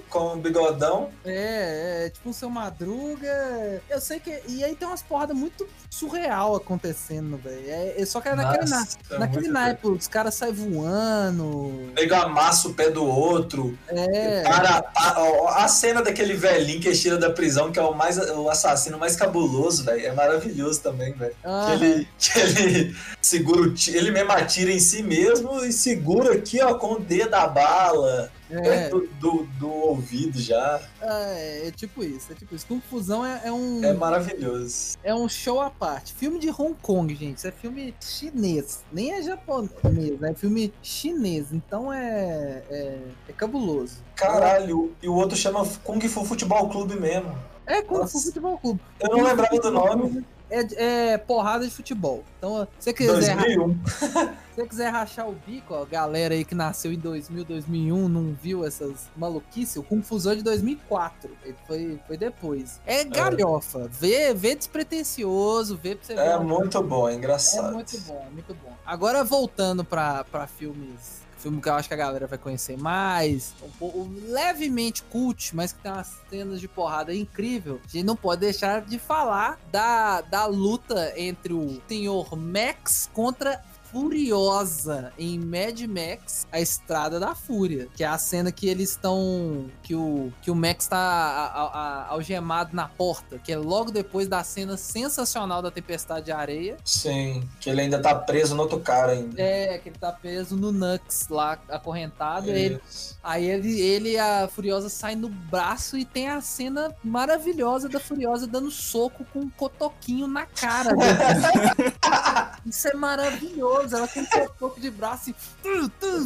[0.10, 1.10] com bigodão.
[1.26, 3.82] É, é, tipo um seu Madruga.
[3.90, 4.42] Eu sei que.
[4.48, 7.64] E aí tem umas porradas muito surreal acontecendo, velho.
[7.68, 8.88] É, é- só que é naquele, na,
[9.20, 11.92] naquele naipe, os caras saem voando.
[11.94, 13.78] Nego amassa o pé do outro.
[13.90, 14.42] É.
[14.44, 18.50] Cara, a, a- cena daquele velhinho que tira da prisão, que é o, mais, o
[18.50, 20.06] assassino mais cabuloso, velho.
[20.06, 21.36] É maravilhoso também, velho.
[21.44, 26.34] Ah, Que ele, que ele segura o ele mesmo atira em si mesmo e segura
[26.36, 30.82] aqui, ó, com o dedo da bala, é, perto do, do ouvido já.
[31.02, 32.66] é, é tipo isso, é tipo isso.
[32.68, 34.98] Confusão é, é um, É maravilhoso.
[35.04, 36.14] é um show à parte.
[36.14, 37.38] Filme de Hong Kong, gente.
[37.38, 38.84] Isso é filme chinês.
[38.92, 40.32] Nem é japonês, né?
[40.32, 41.52] É filme chinês.
[41.52, 43.98] Então é, é, é cabuloso.
[44.16, 47.34] Caralho, e o outro chama Kung Fu Futebol Clube mesmo.
[47.66, 48.18] É Kung Nossa.
[48.20, 48.80] Fu Futebol Clube.
[49.00, 50.26] Eu não lembrava do nome.
[50.52, 52.24] É, é porrada de futebol.
[52.38, 53.80] Então, se você quiser, ra- 2001.
[54.56, 58.66] se quiser rachar o bico, ó, galera aí que nasceu em 2000, 2001, não viu
[58.66, 61.32] essas maluquices, o Kung Fusão é de 2004.
[61.46, 62.82] Ele foi, foi depois.
[62.86, 63.90] É galhofa.
[63.90, 66.22] Vê, vê despretensioso, vê pra você ver.
[66.22, 67.74] É muito bom, é É engraçado.
[67.74, 68.74] muito bom, é muito bom.
[68.86, 71.21] Agora voltando pra, pra filmes.
[71.42, 75.74] Filme que eu acho que a galera vai conhecer mais, um pouco levemente cult, mas
[75.74, 77.82] que tem umas cenas de porrada incrível.
[77.84, 83.60] A gente não pode deixar de falar da, da luta entre o Senhor Max contra
[83.92, 89.70] Furiosa em Mad Max, a Estrada da Fúria, que é a cena que eles estão
[89.84, 94.78] que o que o Max tá algemado na porta, que é logo depois da cena
[94.78, 96.78] sensacional da Tempestade de Areia.
[96.86, 99.42] Sim, que ele ainda tá preso no outro cara ainda.
[99.42, 102.50] É, que ele tá preso no Nux lá, acorrentado.
[102.50, 102.80] Ele,
[103.22, 108.00] aí ele, ele e a Furiosa saem no braço e tem a cena maravilhosa da
[108.00, 110.92] Furiosa dando soco com um cotoquinho na cara.
[112.66, 113.81] Isso é maravilhoso.
[113.92, 115.36] Ela com um cotoco de braço e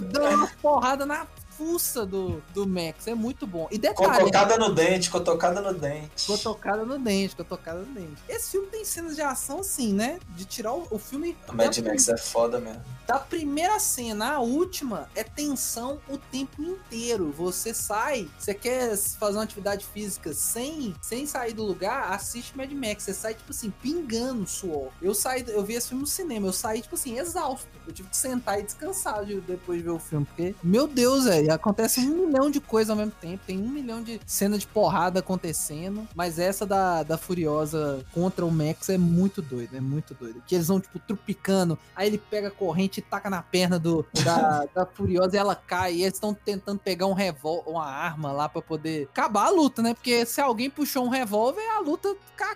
[0.02, 1.26] dando uma porrada na
[1.58, 3.08] fuça do, do Max.
[3.08, 3.68] É muito bom.
[3.72, 6.26] E detalhe, Cotocada no dente, cotocada no dente.
[6.28, 8.22] Cotocada no dente, cotocada no dente.
[8.28, 10.20] Esse filme tem cenas de ação, assim, né?
[10.36, 11.36] De tirar o, o filme.
[11.48, 12.82] O Mad Max é foda mesmo.
[13.08, 17.32] Da primeira cena à última é tensão o tempo inteiro.
[17.38, 22.72] Você sai, você quer fazer uma atividade física sem, sem sair do lugar, assiste Mad
[22.72, 23.04] Max.
[23.04, 24.90] Você sai, tipo assim, pingando suor.
[25.02, 27.68] Eu saí, eu vi esse filme no cinema, eu saí, tipo assim, exausto.
[27.88, 30.26] Eu tive que sentar e descansar de- depois de ver o filme.
[30.26, 31.54] Porque, meu Deus, velho, velho.
[31.54, 33.44] Acontece um milhão de coisas ao mesmo tempo.
[33.46, 36.08] Tem um milhão de cena de porrada acontecendo.
[36.16, 39.76] Mas essa da, da Furiosa contra o Max é muito doido.
[39.76, 40.44] É muito doido.
[40.46, 41.78] Que eles vão, tipo, trupicando.
[41.96, 45.56] Aí ele pega a corrente e taca na perna do, da, da Furiosa e ela
[45.56, 45.96] cai.
[45.96, 49.82] E eles estão tentando pegar um revólver, uma arma lá pra poder acabar a luta,
[49.82, 49.94] né?
[49.94, 52.16] Porque se alguém puxou um revólver, a luta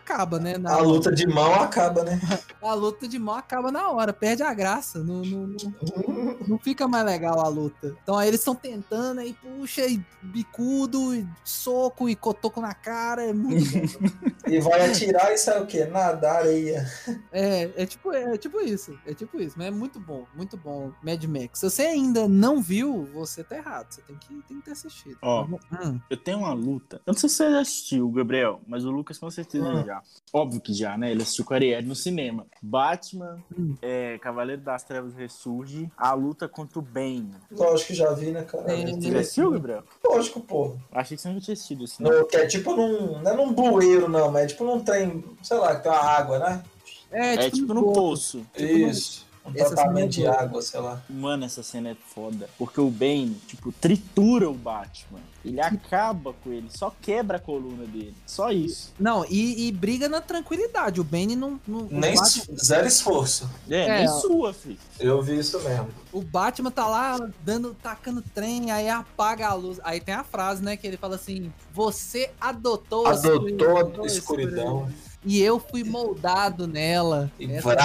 [0.10, 0.58] acaba, né?
[0.58, 2.19] Na A luta de mão acaba, né?
[2.62, 4.99] a luta de mão acaba na hora, perde a graça.
[4.99, 7.95] Não, não, não, não fica mais legal a luta.
[8.04, 8.78] Então aí eles estão tentando,
[9.19, 13.23] aí puxa, e bicudo, e soco, e cotoco na cara.
[13.25, 14.29] É muito bom.
[14.49, 15.85] E vai atirar e sai o quê?
[15.85, 16.83] Nada, areia.
[17.31, 18.97] É, é tipo, é tipo isso.
[19.05, 19.53] É tipo isso.
[19.57, 20.91] Mas é muito bom, muito bom.
[21.03, 21.59] Mad Max.
[21.59, 23.91] Se você ainda não viu, você tá errado.
[23.91, 25.17] Você tem que, tem que ter assistido.
[25.21, 25.45] Ó.
[25.45, 26.95] Hum, Eu tenho uma luta.
[27.05, 29.85] Eu não sei se você já assistiu, Gabriel, mas o Lucas com certeza Hum.
[29.85, 30.01] já.
[30.33, 31.11] Óbvio que já, né?
[31.11, 32.47] Ele assistiu com a Ariel no cinema.
[32.61, 33.75] Batman, Hum.
[33.83, 37.35] é, Cavaleiro das Trevas ressurge, a luta contra o Bane.
[37.51, 38.68] Lógico que já vi, né, cara?
[38.71, 39.84] É, Você já assistiu, Gabriel?
[40.03, 40.73] Lógico, pô.
[40.91, 42.01] Achei que você não tinha assistido esse.
[42.01, 43.21] No, que é tipo num.
[43.21, 46.01] Não é num bueiro, não, mas é tipo num trem, sei lá, que tem uma
[46.01, 46.63] água, né?
[47.12, 48.45] É, É tipo no poço.
[48.55, 49.25] Isso.
[49.25, 50.41] Um Essa de cena é boa.
[50.41, 51.01] água, sei lá.
[51.09, 52.49] Mano, essa cena é foda.
[52.57, 55.19] Porque o Bane, tipo, tritura o Batman.
[55.43, 58.13] Ele acaba com ele, só quebra a coluna dele.
[58.25, 58.93] Só isso.
[58.99, 60.99] Não, e, e briga na tranquilidade.
[60.99, 61.59] O Bane não.
[61.65, 63.49] não o, Nem Batman, zero esforço.
[63.69, 64.77] É, É, nem sua, filho.
[64.99, 65.88] Eu vi isso mesmo.
[66.12, 69.79] o Batman tá lá dando, tacando trem, aí apaga a luz.
[69.83, 70.75] Aí tem a frase, né?
[70.75, 74.89] Que ele fala assim: Você adotou, a Adotou a escuridão.
[75.25, 77.29] E eu fui moldado nela.
[77.39, 77.75] E Essa-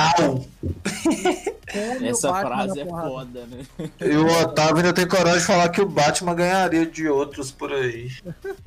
[2.41, 3.09] frase é porrada.
[3.11, 3.65] foda, né?
[4.01, 7.73] E o Otávio ainda tem coragem de falar que o Batman ganharia de outros por
[7.73, 8.11] aí.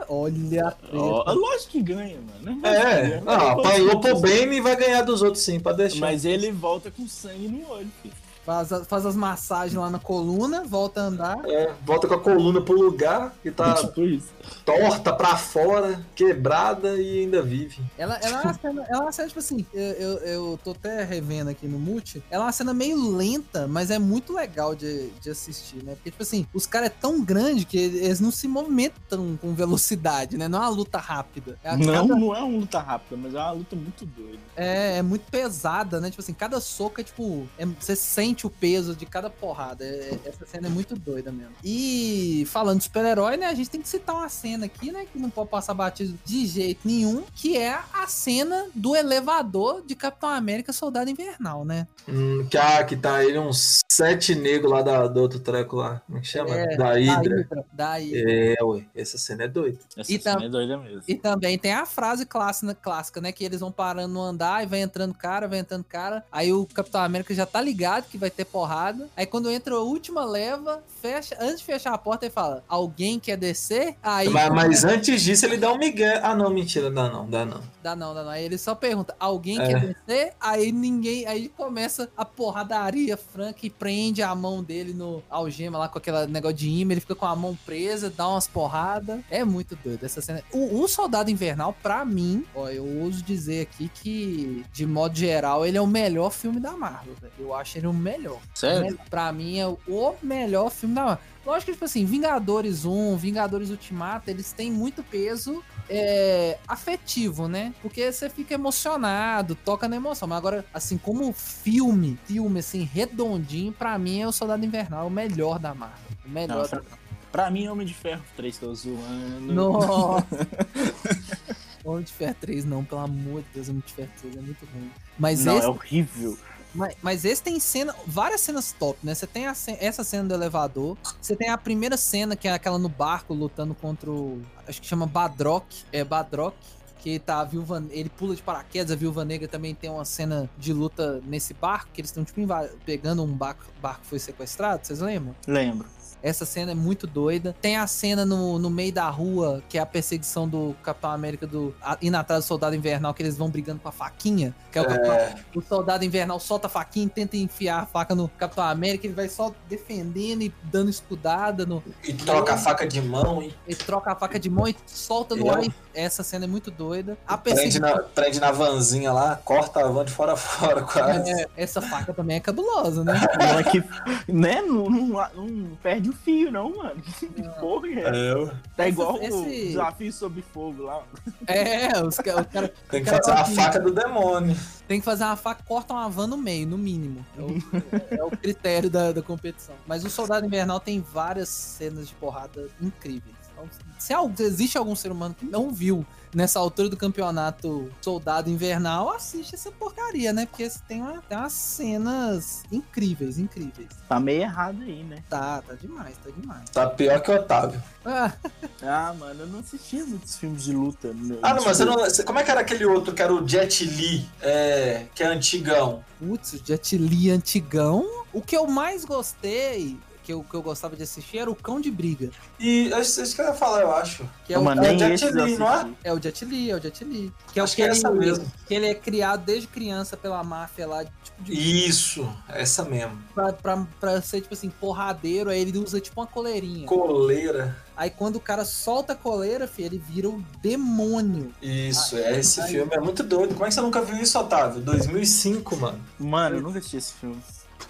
[0.10, 0.98] Olha a treta.
[0.98, 2.60] Ó, lógico que ganha, mano.
[2.66, 3.26] É, ganha, não,
[3.58, 6.00] mas- apanhou pro Bane e vai ganhar dos outros sim, pode deixar.
[6.02, 8.14] Mas ele volta com sangue no olho, filho.
[8.46, 11.38] Faz, a- faz as massagens lá na coluna, volta a andar.
[11.46, 14.28] É, volta com a coluna pro lugar que tá Tipo isso.
[14.66, 17.82] Torta pra fora, quebrada e ainda vive.
[17.98, 20.72] Ela, ela, é uma cena, ela é uma cena, tipo assim, eu, eu, eu tô
[20.72, 22.24] até revendo aqui no Mute.
[22.30, 25.96] Ela é uma cena meio lenta, mas é muito legal de, de assistir, né?
[25.96, 30.38] Porque, tipo assim, os caras é tão grande que eles não se movimentam com velocidade,
[30.38, 30.48] né?
[30.48, 31.58] Não é uma luta rápida.
[31.64, 34.40] É, Não, cada- não é uma luta rápida, mas é uma luta muito doida.
[34.56, 36.10] é, é muito pesada, né?
[36.10, 37.48] Tipo assim, cada soco é tipo.
[37.58, 39.84] é- você sente o peso de cada porrada.
[39.86, 41.54] É- essa cena é muito doida mesmo.
[41.64, 43.48] E falando de super-herói, né?
[43.48, 45.06] A gente tem que citar uma cena aqui, né?
[45.12, 49.96] Que não pode passar batido de jeito nenhum, que é a cena do elevador de
[49.96, 51.88] Capitão América Soldado Invernal, né?
[52.08, 56.02] Hum, que, ah, que tá ele uns sete negros lá da, do outro treco lá.
[56.06, 56.56] Como é que chama?
[56.56, 57.48] É, da Da Hydra.
[57.74, 58.32] Da Hydra.
[58.32, 59.80] É, ué, essa cena é doida.
[59.96, 61.02] Essa E cena é doida mesmo.
[61.08, 63.32] E também tem a frase clássica, clássica, né?
[63.32, 66.24] Que eles vão parando no andar e vai entrando cara, vai entrando cara.
[66.32, 69.10] Aí o Capitão América já tá ligado que vai ter porrada.
[69.16, 73.20] Aí quando entra a última leva, fecha, antes de fechar a porta, ele fala: Alguém
[73.20, 73.96] quer descer?
[74.02, 76.20] Aí Mas, mas antes disso ele dá um migué.
[76.24, 77.62] Ah, não, mentira, dá não, dá não.
[77.84, 78.30] dá não, dá não.
[78.30, 79.68] Aí ele só pergunta: Alguém É.
[79.68, 80.34] quer descer?
[80.40, 81.26] Aí ninguém.
[81.26, 86.26] Aí começa a porradaria franca e prende a mão dele no algema lá com aquele
[86.28, 86.94] negócio de imã.
[86.94, 89.20] Ele fica com a mão presa, dá umas porradas.
[89.30, 90.44] É muito doido essa cena.
[90.52, 95.66] O, o Soldado Invernal, pra mim, ó, eu ouso dizer aqui que, de modo geral,
[95.66, 97.14] ele é o melhor filme da Marvel.
[97.22, 97.34] velho.
[97.40, 98.40] Eu acho ele o melhor.
[98.54, 98.98] Sério?
[99.10, 101.24] Pra mim é o melhor filme da Marvel.
[101.48, 107.74] Lógico que, tipo assim, Vingadores 1, Vingadores Ultimato, eles têm muito peso é, afetivo, né?
[107.82, 110.28] Porque você fica emocionado, toca na emoção.
[110.28, 115.10] Mas agora, assim, como filme, filme, assim, redondinho, pra mim é o Soldado Invernal, o
[115.10, 115.98] melhor da Marvel.
[116.26, 116.98] O melhor Não, da pra,
[117.32, 119.54] pra mim, Homem de Ferro 3, tô zoando.
[119.54, 120.28] Nossa!
[121.86, 124.66] Homem de Ferro 3, não, pelo amor de Deus, Homem de Ferro 3 é muito
[124.66, 124.92] ruim.
[125.18, 126.38] Mas Não, esse é horrível.
[126.78, 129.16] Mas, mas esse tem cena, várias cenas top, né?
[129.16, 132.78] Você tem a essa cena do elevador, você tem a primeira cena, que é aquela
[132.78, 134.40] no barco lutando contra o.
[134.68, 135.84] Acho que chama Badrock.
[135.92, 136.56] É Badrock.
[137.00, 137.84] Que tá a viúva.
[137.90, 141.90] Ele pula de paraquedas, a viúva negra também tem uma cena de luta nesse barco,
[141.94, 142.42] que eles estão, tipo,
[142.86, 145.36] pegando um barco, barco foi sequestrado, vocês lembram?
[145.48, 145.88] Lembro.
[146.22, 147.56] Essa cena é muito doida.
[147.62, 151.46] Tem a cena no, no meio da rua, que é a perseguição do Capitão América
[151.48, 154.54] do, a, indo atrás do Soldado Invernal, que eles vão brigando com a faquinha.
[154.72, 158.16] Que é o, Capitão- o Soldado Invernal solta a faquinha e tenta enfiar a faca
[158.16, 159.06] no Capitão América.
[159.08, 161.66] Ele vai só defendendo e dando escudada.
[161.66, 164.76] No, E troca a faca de mão e ele troca a faca de mão e
[164.86, 165.54] solta no É.
[165.56, 165.64] ar.
[165.94, 167.18] Essa cena é muito doida.
[167.26, 171.32] A prende na, prende na vanzinha lá, corta a van de fora a fora quase.
[171.32, 173.20] É, essa faca também é cabulosa, né?
[173.40, 173.84] Não é que,
[174.32, 174.62] né?
[174.62, 177.02] Não, não, não perde o fio, não, mano.
[177.02, 177.28] Que
[177.60, 178.02] porra é?
[178.04, 181.04] É, eu- Tá igual o esse- desafio sob fogo lá.
[181.48, 184.56] É, os caras cara, tem que Cara, fazer a que- faca do demônio.
[184.88, 187.26] tem que fazer uma faca, corta uma van no meio, no mínimo.
[187.38, 189.76] É o, é o critério da, da competição.
[189.88, 193.36] Mas o Soldado Invernal tem várias cenas de porrada incríveis.
[193.54, 196.06] Então, se existe algum ser humano que não viu
[196.38, 200.46] nessa altura do campeonato Soldado Invernal, assiste essa porcaria, né?
[200.46, 203.88] Porque tem, uma- tem umas cenas incríveis, incríveis.
[204.08, 205.24] Tá meio errado aí, né?
[205.28, 206.70] Tá, tá demais, tá demais.
[206.70, 207.82] Tá pior que o Otávio.
[208.06, 208.32] Ah,
[208.84, 211.12] Ah, mano, eu não assistia muitos filmes de luta.
[211.12, 211.40] Meu.
[211.42, 211.96] Ah, não, mas você não.
[212.26, 216.06] Como é que era aquele outro que era o Jet Li, é, que é antigão?
[216.20, 218.06] Putz, o Jet Li antigão.
[218.32, 221.80] O que eu mais gostei, que eu, que eu gostava de assistir, era o Cão
[221.80, 222.30] de Briga.
[222.60, 224.30] E é isso que eu ia falar, eu acho.
[224.46, 225.90] Que é, o, é nem Jet eu Li, não é?
[226.04, 227.32] é o Jet Li, é o Jet Li.
[227.54, 228.46] Que é Acho o que é essa mesmo.
[228.68, 231.54] que ele é criado desde criança pela máfia lá, tipo, de,
[231.88, 233.18] Isso, essa mesmo.
[233.34, 236.86] pra, pra, pra ser, tipo assim, porradeiro, aí ele usa tipo uma coleirinha.
[236.86, 237.78] Coleira.
[237.96, 241.54] Aí quando o cara solta a coleira, filho, ele vira o demônio.
[241.62, 242.72] Isso, é, esse Aí.
[242.74, 243.54] filme é muito doido.
[243.54, 244.82] Como é que você nunca viu isso, Otávio?
[244.82, 246.00] 2005, mano.
[246.20, 247.42] Mano, eu nunca assisti esse filme.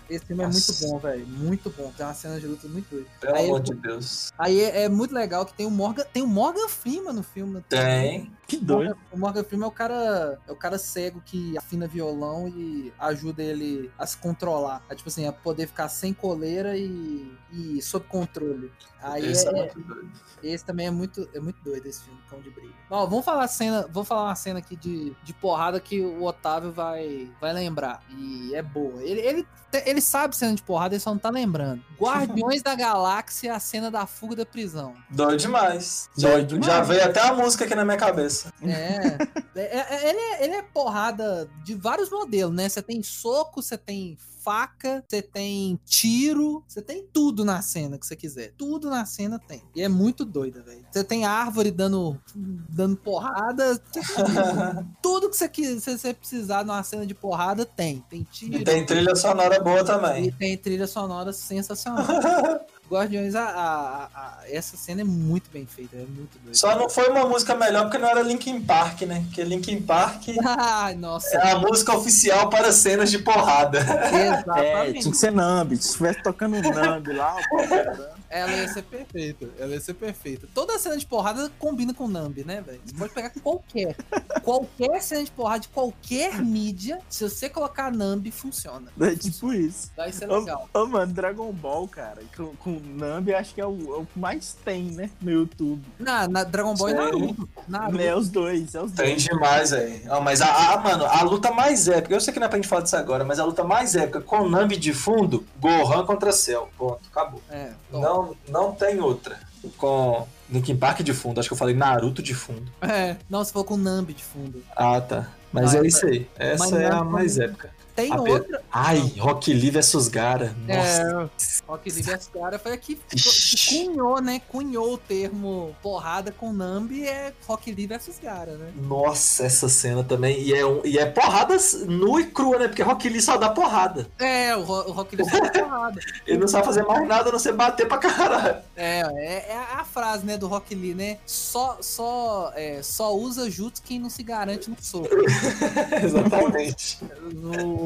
[0.09, 0.71] Esse filme é Nossa.
[0.71, 1.27] muito bom, velho.
[1.27, 1.91] Muito bom.
[1.95, 3.07] Tem uma cena de luta muito doida.
[3.19, 4.31] Pelo Aí amor eu- de Deus.
[4.37, 6.03] Aí é, é muito legal que tem o Morgan.
[6.13, 7.55] Tem o Morgan Freeman no filme.
[7.55, 7.63] né?
[7.69, 8.31] Tem.
[8.47, 8.87] Que doido.
[8.89, 12.93] Morgan, o Morgan Freeman é o cara é o cara cego que afina violão e
[12.97, 14.81] ajuda ele a se controlar.
[14.89, 18.71] É, tipo assim, a poder ficar sem coleira e, e sob controle.
[19.01, 20.11] Aí Esse é, é- muito doido.
[20.41, 22.73] esse também é muito, é muito doido esse filme, Cão de Briga.
[22.89, 26.23] Ó, vamos falar a cena, vamos falar uma cena aqui de, de porrada que o
[26.23, 28.01] Otávio vai, vai lembrar.
[28.09, 29.03] E é boa.
[29.03, 31.81] Ele, ele, te- ele sabe cena de porrada, ele só não tá lembrando.
[31.99, 34.93] Guardiões da Galáxia, a cena da fuga da prisão.
[35.09, 36.09] Doido demais.
[36.15, 36.65] Já, demais.
[36.65, 38.53] já veio até a música aqui na minha cabeça.
[38.61, 39.17] É,
[39.55, 42.69] é, é- ele, é, ele é porrada de vários modelos, né?
[42.69, 48.07] Você tem soco, você tem faca, você tem tiro, você tem tudo na cena que
[48.07, 48.53] você quiser.
[48.57, 49.61] Tudo na cena tem.
[49.75, 50.85] E é muito doida, velho.
[50.89, 53.77] Você tem árvore dando, dando porrada.
[55.03, 58.01] tudo que você, quis- se você precisar numa cena de porrada, tem.
[58.09, 58.55] Tem tiro.
[58.55, 60.31] E tem trilha sonora boa E também.
[60.31, 62.05] tem trilha sonora sensacional.
[62.89, 66.57] Guardiões, a, a- a- essa cena é muito bem feita, é muito doida.
[66.57, 69.23] Só não foi uma música melhor porque não era Linkin Park, né?
[69.27, 71.35] Porque Linkin Park Ai, nossa.
[71.37, 73.79] é a música oficial para cenas de porrada.
[73.79, 74.99] É, Exatamente.
[75.01, 75.77] tinha que ser Nambi.
[75.77, 78.16] Se estivesse tocando Nambi lá, pô, cara.
[78.29, 79.47] Ela ia ser perfeita.
[79.57, 80.47] Ela ia ser perfeita.
[80.53, 82.81] Toda cena de porrada combina com Nambi, né, velho?
[82.85, 83.95] Você pode pegar qualquer.
[84.43, 88.91] qualquer cena de porrada de qualquer mídia, se você colocar Nambi, funciona.
[88.99, 89.91] É tipo isso.
[89.95, 90.67] Vai ser Ô, legal.
[90.73, 94.19] ô, mano, Dragon Ball, cara, com, com Nambi acho que é o, é o que
[94.19, 95.81] mais tem, né, no YouTube.
[95.99, 96.97] Na, na Dragon Ball e Sim.
[96.97, 97.49] Naruto.
[97.67, 98.01] Naruto.
[98.01, 99.23] É os dois, é os Tem dois.
[99.23, 100.03] demais aí.
[100.09, 102.57] Ah, mas a, a- mano, a luta mais épica, eu sei que não é pra
[102.57, 106.31] gente falar disso agora, mas a luta mais épica com Nambi de fundo, Gohan contra
[106.31, 106.69] Cell.
[106.77, 107.41] Ponto, acabou.
[107.49, 108.03] É, top.
[108.23, 109.39] Não, não tem outra.
[109.77, 112.71] Com Linkin Park de fundo, acho que eu falei Naruto de fundo.
[112.81, 114.63] É, não, se for com Nambi de fundo.
[114.75, 115.27] Ah, tá.
[115.51, 116.27] Mas Ah, é é- isso aí.
[116.37, 117.69] Essa é a mais épica.
[117.97, 118.61] Tem A pe- outra.
[118.71, 120.55] Ai, Rock Lee versus Gara.
[120.67, 121.01] Nossa.
[121.01, 121.29] É,
[121.67, 124.39] Rock Lee vs cara foi aqui que cunhou, né?
[124.47, 128.71] Cunhou o termo porrada com Nambi é Rock Lee vs Gara, né?
[128.75, 130.39] Nossa, essa cena também.
[130.39, 131.57] E é, um- e é porrada
[131.87, 132.67] nua e crua, né?
[132.67, 134.07] Porque Rock Lee só dá porrada.
[134.19, 135.99] É, o, Ro- o Rock Lee só dá porrada.
[136.27, 138.57] Ele não sabe fazer mais nada a não ser bater pra caralho.
[138.75, 141.17] É, é, é a frase, né, do Rock Lee, né?
[141.25, 145.07] Só, só, é, só usa jutsu quem não se garante no soco.
[146.03, 146.99] Exatamente.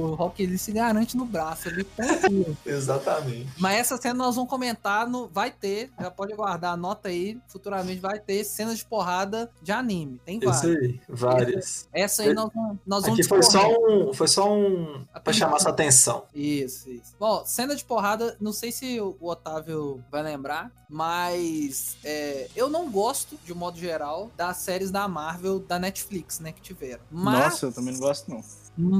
[0.02, 2.58] O Rock Lee se garante no braço ali, tranquilo.
[2.66, 3.50] Exatamente.
[3.58, 8.00] Mas essa cena nós vamos comentar, no, vai ter, já pode guardar, anota aí, futuramente
[8.02, 10.20] vai ter cenas de porrada de anime.
[10.26, 10.82] Tem Isso várias.
[10.84, 11.90] aí, várias.
[11.94, 14.14] Essa aí nós, vamos- nós vamos Aqui foi só um.
[14.14, 15.06] Foi só um.
[15.24, 16.26] Pra chamar sua atenção.
[16.34, 17.16] Isso, isso.
[17.20, 22.70] Bom, cena de porrada, não sei se o o Otávio vai lembrar, mas é, eu
[22.70, 27.02] não gosto, de um modo geral, das séries da Marvel da Netflix, né, que tiveram.
[27.12, 28.42] Mas, Nossa, eu também não gosto, não.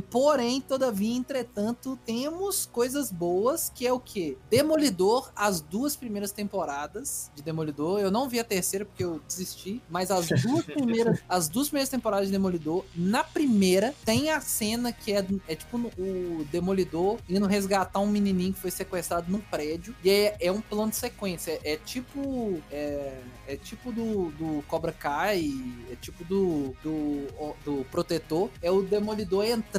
[0.10, 4.38] Porém, todavia, entretanto, temos coisas boas, que é o quê?
[4.50, 8.00] Demolidor, as duas primeiras temporadas de Demolidor.
[8.00, 11.90] Eu não vi a terceira porque eu desisti, mas as duas primeiras, as duas primeiras
[11.90, 17.46] temporadas de Demolidor, na primeira tem a cena que é, é tipo o Demolidor indo
[17.48, 19.96] resgatar um menininho que foi sequestrado num prédio.
[20.04, 21.60] E é, é um plano de sequência.
[21.64, 22.62] É, é tipo.
[22.72, 25.52] É, é tipo do, do Cobra Kai,
[25.92, 27.28] é tipo do, do,
[27.66, 28.50] do Protetor.
[28.62, 29.71] É o Demolidor entrando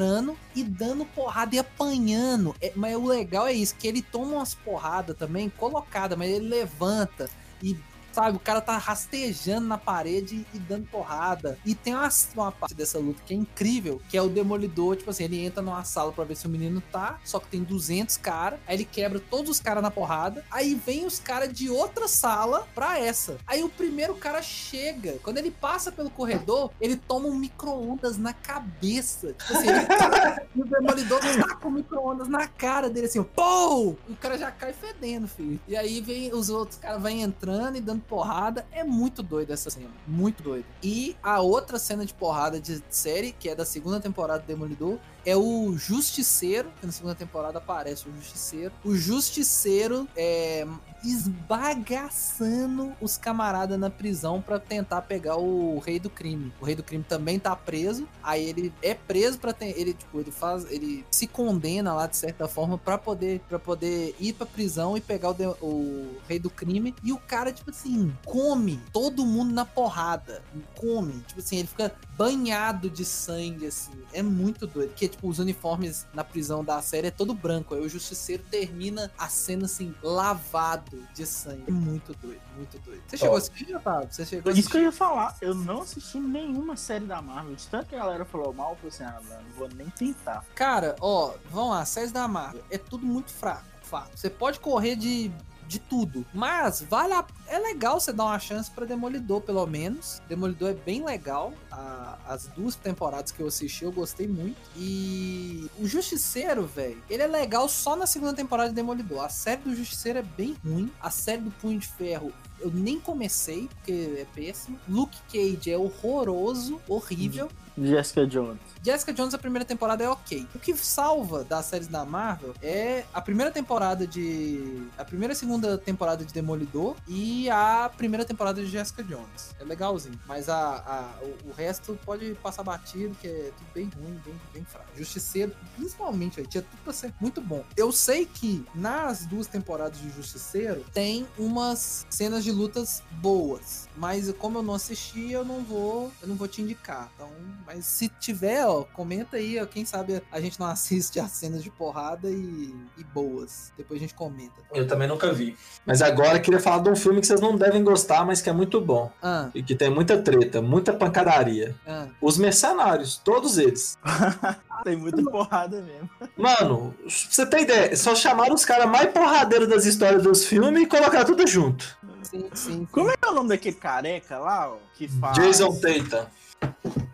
[0.54, 2.54] e dando porrada e apanhando.
[2.60, 6.48] É, mas o legal é isso, que ele toma umas porradas também colocada, mas ele
[6.48, 7.28] levanta
[7.62, 7.76] e
[8.12, 8.36] sabe?
[8.36, 11.58] O cara tá rastejando na parede e dando porrada.
[11.64, 15.10] E tem uma, uma parte dessa luta que é incrível, que é o Demolidor, tipo
[15.10, 18.16] assim, ele entra numa sala pra ver se o menino tá, só que tem 200
[18.16, 22.08] caras, aí ele quebra todos os caras na porrada, aí vem os caras de outra
[22.08, 23.38] sala pra essa.
[23.46, 28.32] Aí o primeiro cara chega, quando ele passa pelo corredor, ele toma um micro-ondas na
[28.32, 29.32] cabeça.
[29.32, 33.96] Tipo assim, ele tá, o Demolidor tá com o micro-ondas na cara dele, assim, pô!
[34.08, 35.60] O cara já cai fedendo, filho.
[35.66, 38.66] E aí vem os outros caras vêm entrando e dando porrada.
[38.72, 39.90] É muito doido essa cena.
[40.06, 40.64] Muito doido.
[40.82, 44.98] E a outra cena de porrada de série, que é da segunda temporada do Demolidor,
[45.24, 48.72] é o Justiceiro, que na segunda temporada aparece o Justiceiro.
[48.84, 50.66] O Justiceiro é
[51.04, 56.52] esbagaçando os camaradas na prisão para tentar pegar o Rei do Crime.
[56.60, 60.30] O Rei do Crime também tá preso, aí ele é preso para ele tipo, ele
[60.30, 64.96] faz, ele se condena lá de certa forma para poder para poder ir para prisão
[64.96, 69.26] e pegar o, de, o Rei do Crime e o cara tipo assim, come todo
[69.26, 70.42] mundo na porrada.
[70.76, 73.92] Come, tipo assim, ele fica banhado de sangue assim.
[74.12, 77.80] É muito doido, que tipo os uniformes na prisão da série é todo branco, aí
[77.80, 81.64] o justiceiro termina a cena assim lavado de sangue.
[81.68, 83.02] É muito doido, muito doido.
[83.06, 84.08] Você chegou a assistir, Otávio?
[84.10, 87.54] Você chegou a Isso que eu ia falar, eu não assisti nenhuma série da Marvel.
[87.54, 89.88] De tanto que a galera falou mal, eu falei assim, ah, mano, não vou nem
[89.90, 90.44] tentar.
[90.54, 92.64] Cara, ó, vamos lá, séries da Marvel.
[92.70, 94.10] É tudo muito fraco, fato.
[94.16, 95.30] Você pode correr de
[95.66, 96.24] de tudo.
[96.32, 97.24] Mas vale a...
[97.46, 100.20] é legal você dar uma chance para Demolidor, pelo menos.
[100.28, 101.52] Demolidor é bem legal.
[101.70, 102.18] A...
[102.26, 104.56] as duas temporadas que eu assisti, eu gostei muito.
[104.76, 109.24] E o Justiceiro, velho, ele é legal só na segunda temporada de Demolidor.
[109.24, 110.90] A série do Justiceiro é bem ruim.
[111.00, 112.32] A série do Punho de Ferro
[112.62, 114.78] eu nem comecei, porque é péssimo.
[114.88, 117.48] Luke Cage é horroroso, horrível.
[117.76, 118.58] Jessica Jones.
[118.82, 120.46] Jessica Jones, a primeira temporada é ok.
[120.54, 124.88] O que salva das séries da Marvel é a primeira temporada de.
[124.98, 129.54] A primeira e segunda temporada de Demolidor e a primeira temporada de Jessica Jones.
[129.60, 130.18] É legalzinho.
[130.26, 134.34] Mas a, a o, o, resto pode passar batido, que é tudo bem ruim, bem,
[134.52, 134.88] bem fraco.
[134.96, 137.64] Justiceiro, principalmente, aí, tinha tudo pra ser muito bom.
[137.76, 143.88] Eu sei que nas duas temporadas de Justiceiro tem umas cenas de lutas boas.
[143.96, 146.12] Mas como eu não assisti, eu não vou.
[146.20, 147.10] Eu não vou te indicar.
[147.14, 147.28] Então,
[147.66, 151.62] mas se tiver, ó, comenta aí, ó, quem sabe a gente não assiste as cenas
[151.62, 153.72] de porrada e, e boas.
[153.76, 154.54] Depois a gente comenta.
[154.72, 155.56] Eu também nunca vi.
[155.84, 158.48] Mas agora eu queria falar de um filme que vocês não devem gostar, mas que
[158.48, 159.10] é muito bom.
[159.22, 159.50] Ah.
[159.54, 161.74] E que tem muita treta, muita pancadaria.
[161.86, 162.06] Ah.
[162.20, 163.98] Os Mercenários, todos eles.
[164.82, 166.10] tem muita porrada mesmo.
[166.36, 170.82] Mano, pra você ter ideia, só chamaram os caras mais porradeiros das histórias dos filmes
[170.82, 171.96] e colocaram tudo junto.
[172.22, 172.88] Sim, sim, sim.
[172.90, 175.36] Como é, é o nome daquele careca lá, ó, que faz...
[175.36, 176.26] Jason Tatum.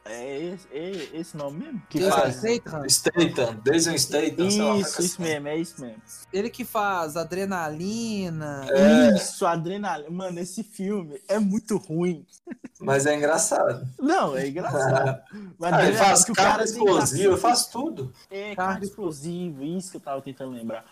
[0.09, 1.83] É esse, é esse nome mesmo?
[1.89, 2.89] Que Jason faz Statham?
[2.89, 4.79] Statham, Jason Statham.
[4.79, 6.03] Isso, isso mesmo, é isso mesmo.
[6.33, 8.67] Ele que faz Adrenalina.
[8.71, 9.15] É.
[9.15, 10.11] Isso, Adrenalina.
[10.11, 12.25] Mano, esse filme é muito ruim.
[12.81, 13.87] Mas é engraçado.
[14.01, 15.21] Não, é engraçado.
[15.59, 18.13] Mas ah, ele faz carro explosivo, faz tudo.
[18.31, 20.85] É, carro explosivo, isso que eu tava tentando lembrar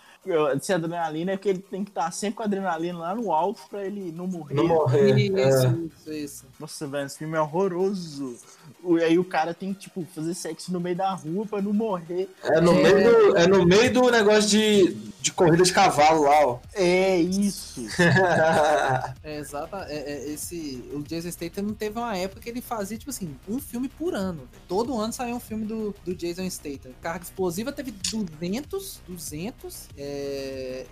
[0.61, 3.63] se adrenalina é porque ele tem que estar sempre com a adrenalina lá no alto
[3.69, 4.55] pra ele não morrer.
[4.55, 5.17] Não morrer.
[5.17, 5.71] Isso, é.
[5.71, 6.45] isso, isso.
[6.59, 8.37] Nossa, velho, esse filme é horroroso.
[8.85, 11.73] E aí o cara tem que, tipo, fazer sexo no meio da rua pra não
[11.73, 12.29] morrer.
[12.43, 12.83] É no, é...
[12.83, 16.59] Meio, do, é no meio do negócio de, de corrida de cavalo lá, ó.
[16.75, 17.87] É isso.
[19.25, 19.77] é, exato.
[19.77, 23.59] É, é, esse, o Jason Statham teve uma época que ele fazia, tipo assim, um
[23.59, 24.49] filme por ano.
[24.53, 24.63] Véio.
[24.69, 26.93] Todo ano saiu um filme do, do Jason Statham.
[27.03, 29.89] Carga Explosiva teve 200, 200.
[29.97, 30.16] É,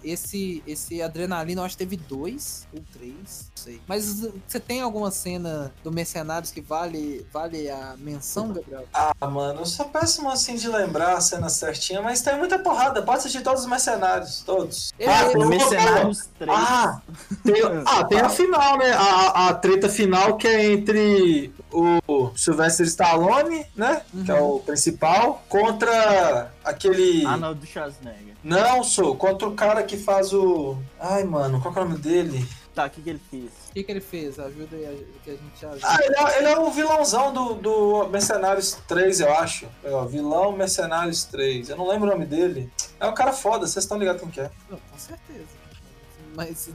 [0.02, 3.14] esse, esse Adrenalina eu acho que teve dois ou três,
[3.50, 3.80] não sei.
[3.86, 8.84] Mas você tem alguma cena do Mercenários que vale, vale a menção, Gabriel?
[8.92, 13.02] Ah, mano, eu sou péssimo assim de lembrar a cena certinha, mas tem muita porrada.
[13.02, 14.92] Pode assistir todos os Mercenários, todos.
[15.06, 16.50] ah, tem Mercenários 3.
[16.58, 17.02] Ah,
[17.44, 18.92] tem, ah, tem a final, né?
[18.92, 24.02] A, a treta final que é entre o Sylvester Stallone, né?
[24.12, 24.24] Uhum.
[24.24, 27.26] Que é o principal, contra aquele.
[27.26, 28.34] Arnold Schwarzenegger.
[28.42, 30.76] Não, sou contra o cara que faz o.
[31.00, 32.46] Ai, mano, qual é o nome dele?
[32.74, 33.44] Tá, o que, que ele fez?
[33.44, 34.38] O que, que ele fez?
[34.38, 35.86] Ajuda aí que a gente ajuda.
[35.86, 39.66] Ah, ele é, ele é o vilãozão do, do Mercenários 3, eu acho.
[39.84, 41.70] É, ó, vilão Mercenários 3.
[41.70, 42.68] Eu não lembro o nome dele.
[42.98, 44.50] É um cara foda, vocês estão ligados quem que é.
[44.68, 45.63] Não, com certeza.
[46.34, 46.68] Mas.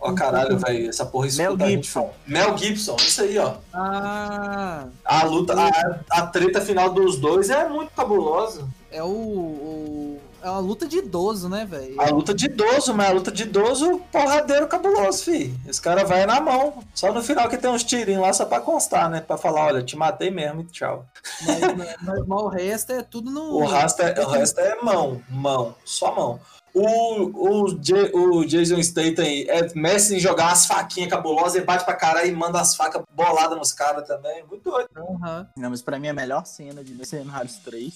[0.00, 2.12] Ó, oh, caralho, velho, essa porra Mel Gibson.
[2.26, 3.54] Mel Gibson, isso aí, ó.
[3.72, 4.86] Ah.
[5.04, 8.68] A luta, a, a treta final dos dois é muito cabulosa.
[8.90, 12.00] É o, o é uma luta de idoso, né, velho?
[12.00, 15.54] A luta de idoso, mas a luta de idoso, porradeiro cabuloso, fi.
[15.68, 16.82] Esse cara vai na mão.
[16.92, 19.20] Só no final que tem uns tirinhos lá só pra constar, né?
[19.20, 21.06] Pra falar, olha, te matei mesmo e tchau.
[21.46, 23.54] Mas, mas, mas, o resto é tudo no.
[23.54, 26.40] O resto é, o resto é mão, mão, só mão.
[26.74, 31.64] O, o, J- o Jason Statham aí é mestre em jogar umas faquinhas cabulosas, ele
[31.66, 34.42] bate pra caralho e manda as facas boladas nos caras também.
[34.48, 34.88] Muito doido.
[34.96, 35.46] Aham.
[35.56, 37.92] Não, mas pra mim a melhor cena de Mercenários 3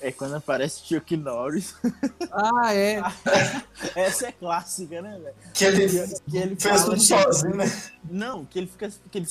[0.00, 1.74] é quando aparece Chuck Norris.
[2.30, 3.00] Ah, é.
[3.96, 5.34] Essa é clássica, né, velho?
[5.54, 5.88] Que ele
[6.30, 7.82] Que ele fez fala tudo que- sozinho, né?
[8.10, 8.88] Não, que ele fica.
[9.10, 9.26] Que ele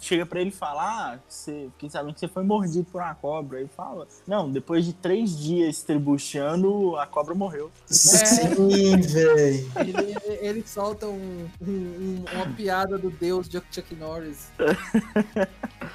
[0.00, 3.58] chega, pra ele falar, ah, você, fiquei sabendo que você foi mordido por uma cobra.
[3.58, 7.70] Aí fala, não, depois de três dias tribuchando, a cobra morreu.
[7.86, 9.70] Sim, velho.
[9.76, 14.48] Ele, ele solta um- um- um- uma piada do deus de Chuck Norris.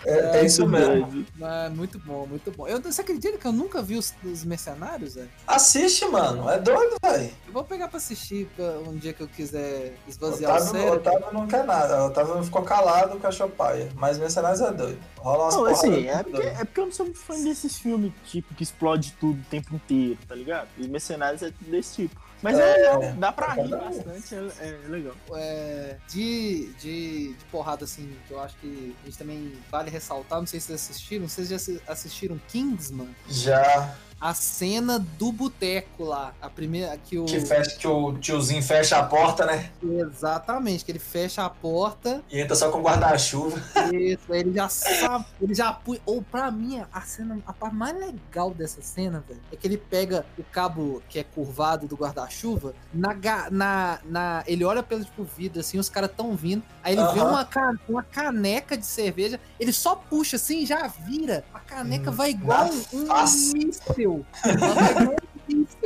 [0.05, 1.25] É, é isso mesmo.
[1.37, 2.67] Mas muito bom, muito bom.
[2.67, 5.29] Eu, você acredita que eu nunca vi os, os Mercenários, velho?
[5.47, 6.49] Assiste, mano.
[6.49, 7.31] É doido, velho.
[7.47, 10.99] Eu vou pegar pra assistir pra um dia que eu quiser esvaziar o Otávio, cérebro.
[10.99, 12.05] Otávio não quer nada.
[12.05, 13.89] Otávio ficou calado com a chopaia.
[13.95, 14.99] Mas Mercenários é doido.
[15.17, 18.11] Rola umas Não, assim, é porque, é porque eu não sou muito fã desses filmes,
[18.25, 20.67] tipo, que explode tudo o tempo inteiro, tá ligado?
[20.77, 22.25] E Mercenários é desse tipo.
[22.41, 25.15] Mas é, É, legal, dá pra é rir bastante, é, é legal.
[25.33, 30.39] É, de, de, de porrada, assim, que eu acho que a gente também vale ressaltar,
[30.39, 33.09] não sei se vocês assistiram, vocês já assi- assistiram Kingsman?
[33.27, 37.25] Já A cena do boteco lá, a primeira, que o...
[37.25, 39.69] que, fecha, que o tiozinho fecha a porta, né?
[39.83, 43.61] Exatamente, que ele fecha a porta E entra só com guarda-chuva.
[43.93, 47.75] Isso, aí ele já sabe, ele já pu- Ou pra mim, a cena, a parte
[47.75, 51.95] mais legal dessa cena, velho, é que ele pega o cabo que é curvado do
[51.95, 53.15] guarda-chuva, na,
[53.51, 54.43] na, na.
[54.47, 56.63] Ele olha pelo tipo, vidro, assim, os caras tão vindo.
[56.81, 57.47] Aí ele vê uma,
[57.87, 61.43] uma caneca de cerveja, ele só puxa assim já vira.
[61.53, 63.05] A caneca Hum, vai igual um,
[63.53, 64.04] míssil.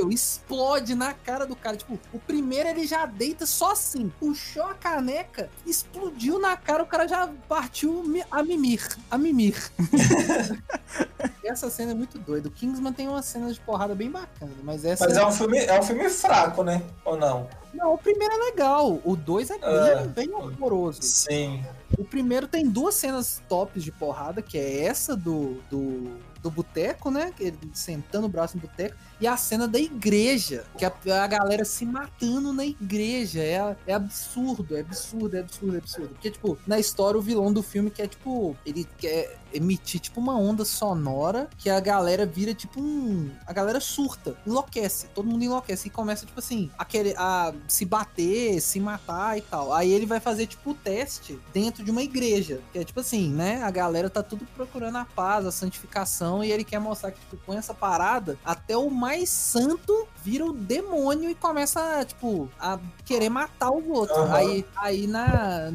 [0.09, 1.75] Explode na cara do cara.
[1.75, 6.85] Tipo, o primeiro ele já deita só assim, puxou a caneca, explodiu na cara, o
[6.85, 8.97] cara já partiu a mimir.
[9.11, 9.71] A mimir.
[11.43, 12.47] essa cena é muito doida.
[12.47, 15.05] O Kingsman tem uma cena de porrada bem bacana, mas essa.
[15.05, 16.81] Mas é um filme, é um filme fraco, né?
[17.03, 17.47] Ou não?
[17.73, 18.99] Não, o primeiro é legal.
[19.03, 20.07] O dois é bem, É.
[20.07, 21.01] bem horroroso.
[21.01, 21.63] Sim.
[21.97, 27.11] O primeiro tem duas cenas tops de porrada, que é essa do, do, do boteco,
[27.11, 27.33] né?
[27.39, 28.95] Ele sentando o braço no boteco.
[29.19, 33.41] E a cena da igreja, que a, a galera se matando na igreja.
[33.41, 36.09] É, é absurdo, é absurdo, é absurdo, é absurdo.
[36.09, 40.37] Porque, tipo, na história, o vilão do filme quer, tipo, ele quer emitir, tipo, uma
[40.37, 43.29] onda sonora que a galera vira, tipo, um...
[43.45, 45.07] A galera surta, enlouquece.
[45.13, 49.41] Todo mundo enlouquece e começa, tipo assim, a, querer, a se bater, se matar e
[49.41, 49.73] tal.
[49.73, 52.59] Aí ele vai fazer, tipo, o teste dentro de uma igreja.
[52.71, 53.61] Que é, tipo assim, né?
[53.63, 57.37] A galera tá tudo procurando a paz, a santificação, e ele quer mostrar que, tipo,
[57.45, 63.29] com essa parada, até o mais santo vira o demônio e começa, tipo, a querer
[63.29, 64.17] matar os outros.
[64.17, 64.35] Aham.
[64.35, 65.71] Aí, aí na.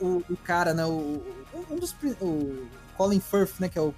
[0.00, 0.84] O, o, o cara, né?
[0.84, 1.94] O, o- um dos.
[2.20, 2.66] O,
[3.02, 3.92] Colin Firth, né, que é o,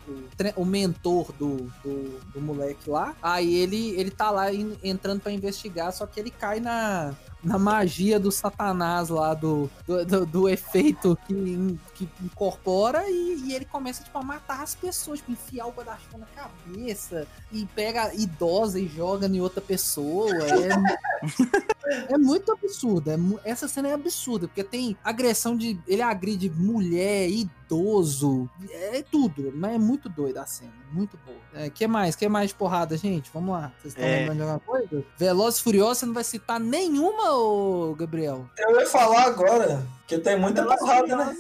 [0.57, 3.15] o, o mentor do, do, do moleque lá.
[3.23, 7.59] Aí ele, ele tá lá en- entrando pra investigar, só que ele cai na, na
[7.59, 13.55] magia do satanás lá, do, do, do- do efeito que, in- que incorpora e, e
[13.55, 18.15] ele começa, tipo, a matar as pessoas, tipo, enfiar o guarda-chuva na cabeça e pega
[18.15, 20.31] idosa e joga em outra pessoa.
[20.33, 23.11] É, é muito absurdo.
[23.11, 25.79] É, essa cena é absurda, porque tem agressão de.
[25.87, 27.29] Ele agride mulher,
[27.65, 31.39] idoso, é tudo, mas é muito doido a cena, muito boa.
[31.55, 32.15] É, que mais?
[32.15, 33.31] que mais de porrada, gente?
[33.33, 33.73] Vamos lá.
[33.81, 34.21] Vocês estão É.
[34.21, 35.05] lembrando de alguma coisa?
[35.17, 38.49] Velozes e Furiosos, você não vai citar nenhuma, ô Gabriel?
[38.59, 41.37] Eu ia falar agora, que tem muita Velozes e porrada, né?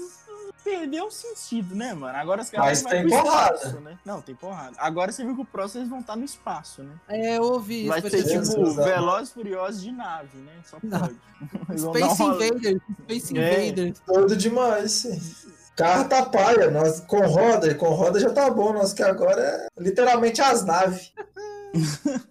[0.64, 2.16] Perdeu o sentido, né, mano?
[2.16, 3.54] Agora os Mas caras vão tem porrada.
[3.56, 3.98] espaço, né?
[4.02, 4.74] Não, tem porrada.
[4.78, 6.94] Agora você viu que o próximo eles vão estar no espaço, né?
[7.06, 7.88] É, eu ouvi isso.
[7.88, 8.72] Vai ser tipo.
[8.72, 10.52] Velozes e Furiosos de nave, né?
[10.64, 11.00] Só Não.
[11.00, 11.14] pode.
[11.78, 12.22] Space.
[12.22, 13.66] Invaders, Space É.
[13.66, 14.02] Invaders.
[14.06, 15.20] Doido demais, sim.
[15.76, 19.66] Carro tá paia, nós, com roda, com roda já tá bom, nós que agora é
[19.78, 21.12] literalmente as naves.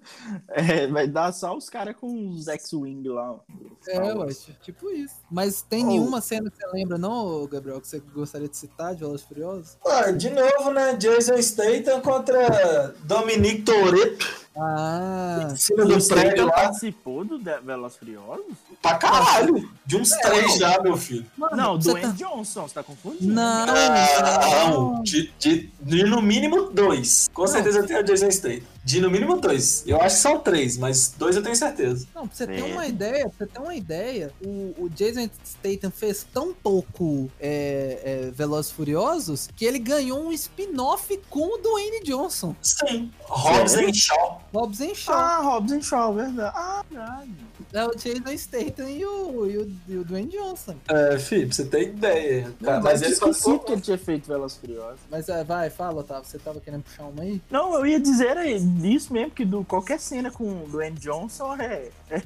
[0.50, 3.34] É, vai dar só os caras com os X-Wing lá.
[3.34, 3.40] ó.
[3.88, 4.48] É, Star ué, Wars.
[4.62, 5.16] tipo isso.
[5.30, 5.88] Mas tem Oh.
[5.88, 9.28] nenhuma cena que você lembra, não, Gabriel, que você gostaria de citar de Velozes e
[9.28, 9.78] Furiosos?
[9.86, 10.94] Ah, de novo, né?
[10.96, 14.43] Jason Statham contra Dominique Toretto.
[14.56, 16.52] Ah, Em cima do prédio lá.
[16.52, 18.46] participou do De- e Furiosos?
[18.82, 19.70] Pra caralho.
[19.86, 21.26] De uns três já, meu filho.
[21.38, 23.34] mano, Não, Dwayne tá- Johnson, você tá confundindo?
[23.34, 25.04] Não, Não, não.
[25.04, 27.30] de, de, de no mínimo dois.
[27.34, 28.73] Com certeza tem o Jason Statham.
[28.84, 29.84] De no mínimo dois.
[29.88, 32.06] Eu acho que são três, mas dois eu tenho certeza.
[32.14, 32.64] Não, pra você ter É.
[32.74, 38.26] uma ideia, pra você ter uma ideia, o, o Jason Statham fez tão pouco é,
[38.28, 43.10] é, Velozes Furiosos que ele ganhou um spin-off com o Dwayne Johnson, Sim.
[43.24, 44.42] Hobbs and Shaw.
[44.54, 45.16] Hobbs and Shaw.
[45.16, 46.52] Ah, Robson Shaw, verdade.
[46.56, 47.32] Ah, verdade.
[47.72, 50.76] É o Jason Statham e o, e o, e o Dwayne Johnson.
[50.90, 52.54] É, filho, pra você ter ideia.
[52.60, 55.00] Não, mas eu ele esqueci que ele tinha feito Velozes Furiosos.
[55.10, 57.42] Mas é, vai, fala, Otávio, você tava querendo puxar uma aí?
[57.50, 61.56] Não, eu ia dizer aí, disso mesmo, que do, qualquer cena com o Dwayne Johnson
[61.56, 62.22] é, é,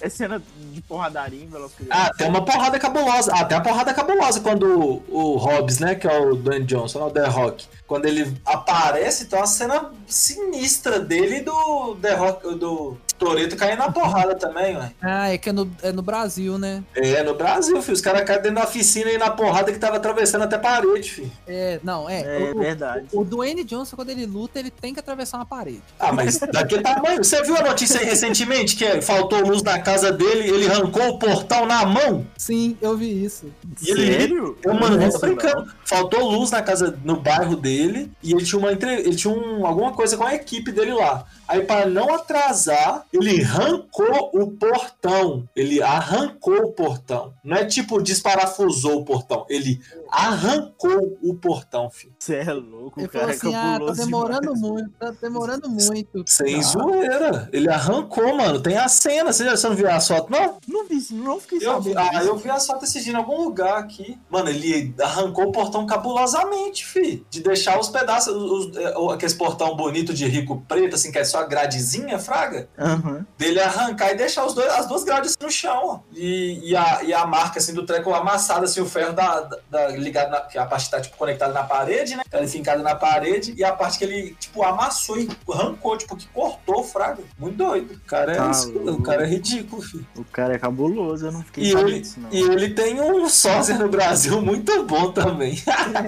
[0.00, 0.42] é cena
[0.72, 1.88] de porradaria em Velociraptor.
[1.90, 3.32] Ah, tem uma porrada cabulosa.
[3.34, 7.06] Ah, tem uma porrada cabulosa quando o, o Hobbs, né, que é o Dwayne Johnson,
[7.06, 12.54] o The Rock, quando ele aparece, tem uma cena sinistra dele e do The Rock,
[12.54, 14.92] do Toreto caindo na porrada também, ué.
[15.00, 16.82] Ah, é que é no, é no Brasil, né?
[16.94, 17.94] É, no Brasil, filho.
[17.94, 21.32] Os caras caem dentro da oficina e na porrada que tava atravessando até parede, filho.
[21.46, 22.22] É, não, é.
[22.22, 23.06] É o, verdade.
[23.12, 25.82] O, o Dwayne Johnson, quando ele luta, ele tem que atravessar uma parede.
[26.00, 27.22] Ah, mas daquele tamanho.
[27.22, 31.18] Você viu a notícia aí recentemente que faltou luz na casa dele, ele arrancou o
[31.18, 32.26] portal na mão?
[32.36, 33.46] Sim, eu vi isso.
[33.80, 34.58] E ele, Sério?
[34.64, 35.72] Eu, mano, não tô Nossa, brincando.
[35.84, 38.92] Faltou luz na casa, no bairro dele, e ele tinha uma entre...
[38.94, 41.24] ele tinha um, alguma coisa com a equipe dele lá.
[41.46, 45.48] Aí, para não atrasar, ele arrancou o portão.
[45.54, 47.34] Ele arrancou o portão.
[47.44, 49.44] Não é tipo desparafusou o portão.
[49.48, 52.11] Ele arrancou o portão, filho.
[52.22, 54.60] Você é louco, Ele o cara falou assim: é ah, tá cabuloso demorando demais.
[54.60, 56.24] muito, tá demorando muito.
[56.26, 57.48] Sem Ah, zoeira.
[57.52, 58.60] Ele arrancou, mano.
[58.60, 59.32] Tem a cena.
[59.32, 60.56] Você, já, você não viu a foto, não?
[60.68, 63.42] Não vi, não fiquei Eu, sabendo ah, eu vi a foto esse dia em algum
[63.42, 64.16] lugar aqui.
[64.30, 67.26] Mano, ele arrancou o portão cabulosamente, fi.
[67.28, 71.18] De deixar os pedaços, os, é, o- aqueles portão bonito de rico preto, assim, que
[71.18, 72.68] é só a gradezinha, fraga.
[72.78, 73.26] Aham.
[73.36, 75.98] Dele arrancar e deixar os dois, as duas grades no chão, ó.
[76.12, 79.58] E, e, a, e a marca, assim, do treco amassada, assim, o ferro da, da,
[79.68, 82.22] da- ligado na, que a parte tá, tipo, conectada na parede, né?
[82.30, 83.54] Tá ali fincada na parede.
[83.56, 87.22] E a parte que ele, tipo, amassou e arrancou, tipo, que cortou, fraga.
[87.38, 87.94] Muito doido.
[87.94, 90.06] O cara é, Tá isso, o cara é ridículo, filho.
[90.16, 92.28] O cara é cabuloso, eu não fiquei E ele, disso, não.
[92.32, 95.56] e ele tem um sósia no Brasil muito bom também.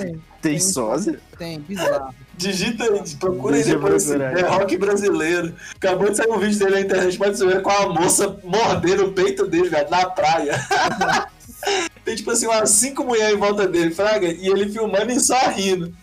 [0.00, 1.20] Tem, Tem sósia?
[1.38, 2.14] tem, bizarro.
[2.36, 4.11] Digita aí, procura aí Deixa eu depois.
[4.11, 5.55] É rock brasileiro.
[5.76, 9.12] Acabou de sair um vídeo dele na internet, pode ver com a moça mordendo o
[9.12, 10.55] peito dele, velho, na praia.
[12.04, 15.38] Tem tipo assim, umas cinco mulheres em volta dele, Fraga, e ele filmando e só
[15.48, 15.94] rindo.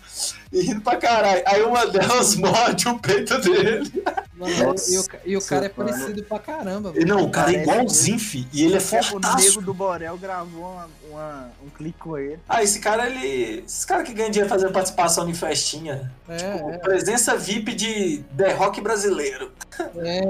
[0.51, 1.41] E rindo pra caralho.
[1.45, 4.03] Aí uma delas morde o peito dele.
[4.35, 5.89] Mano, e, o, e o cara é mano.
[5.91, 6.91] parecido pra caramba.
[6.91, 7.05] Mano.
[7.05, 8.47] não, o cara é igualzinho, fi.
[8.51, 9.37] E ele é O fortaço.
[9.37, 12.39] Nego do Borel gravou uma, uma- um clipe com ele.
[12.49, 13.63] Ah, esse cara, ele.
[13.65, 16.11] Esse cara que ganha dinheiro fazendo participação em festinha.
[16.27, 19.51] É, Presença VIP de The Rock brasileiro.
[19.99, 20.21] é, é,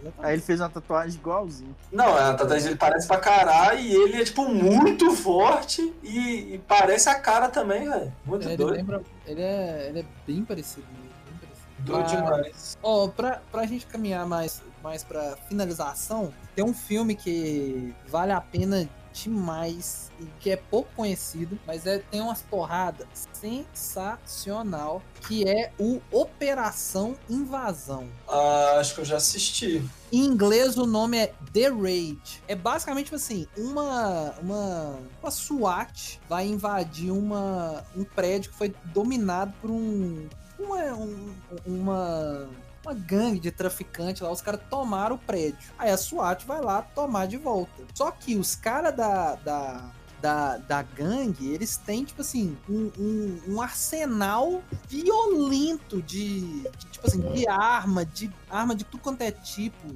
[0.00, 0.26] exatamente.
[0.26, 1.76] Aí ele fez uma tatuagem igualzinho.
[1.92, 6.58] Não, a tatuagem dele parece pra caralho e ele é, tipo, muito forte e, e
[6.66, 8.12] parece a cara também, velho.
[8.24, 8.72] Muito Ele, doido.
[8.76, 10.86] lembra, ele, é, ele é bem parecido.
[10.92, 11.66] mesmo, Bem parecido.
[11.78, 12.78] Doido Mas- demais.
[12.82, 18.40] Ó, pra, pra gente caminhar mais, mais pra finalização, tem um filme que vale a
[18.40, 25.72] pena demais e que é pouco conhecido, mas é, tem umas porradas sensacional, que é
[25.78, 28.06] o Operação Invasão.
[28.28, 29.82] Ah, acho que eu já assisti.
[30.12, 32.42] Em inglês o nome é The Raid.
[32.48, 39.52] É basicamente assim, uma uma uma SWAT vai invadir uma um prédio que foi dominado
[39.60, 40.26] por um
[40.58, 41.34] uma um-
[41.66, 42.48] uma
[42.84, 45.58] uma gangue de traficante lá, os caras tomaram o prédio.
[45.78, 47.84] Aí a SWAT vai lá tomar de volta.
[47.94, 53.40] Só que os caras da, da, da, da gangue, eles têm, tipo assim, um, um,
[53.48, 59.30] um arsenal violento de, de, tipo assim, de arma, de arma de tudo quanto é
[59.30, 59.94] tipo.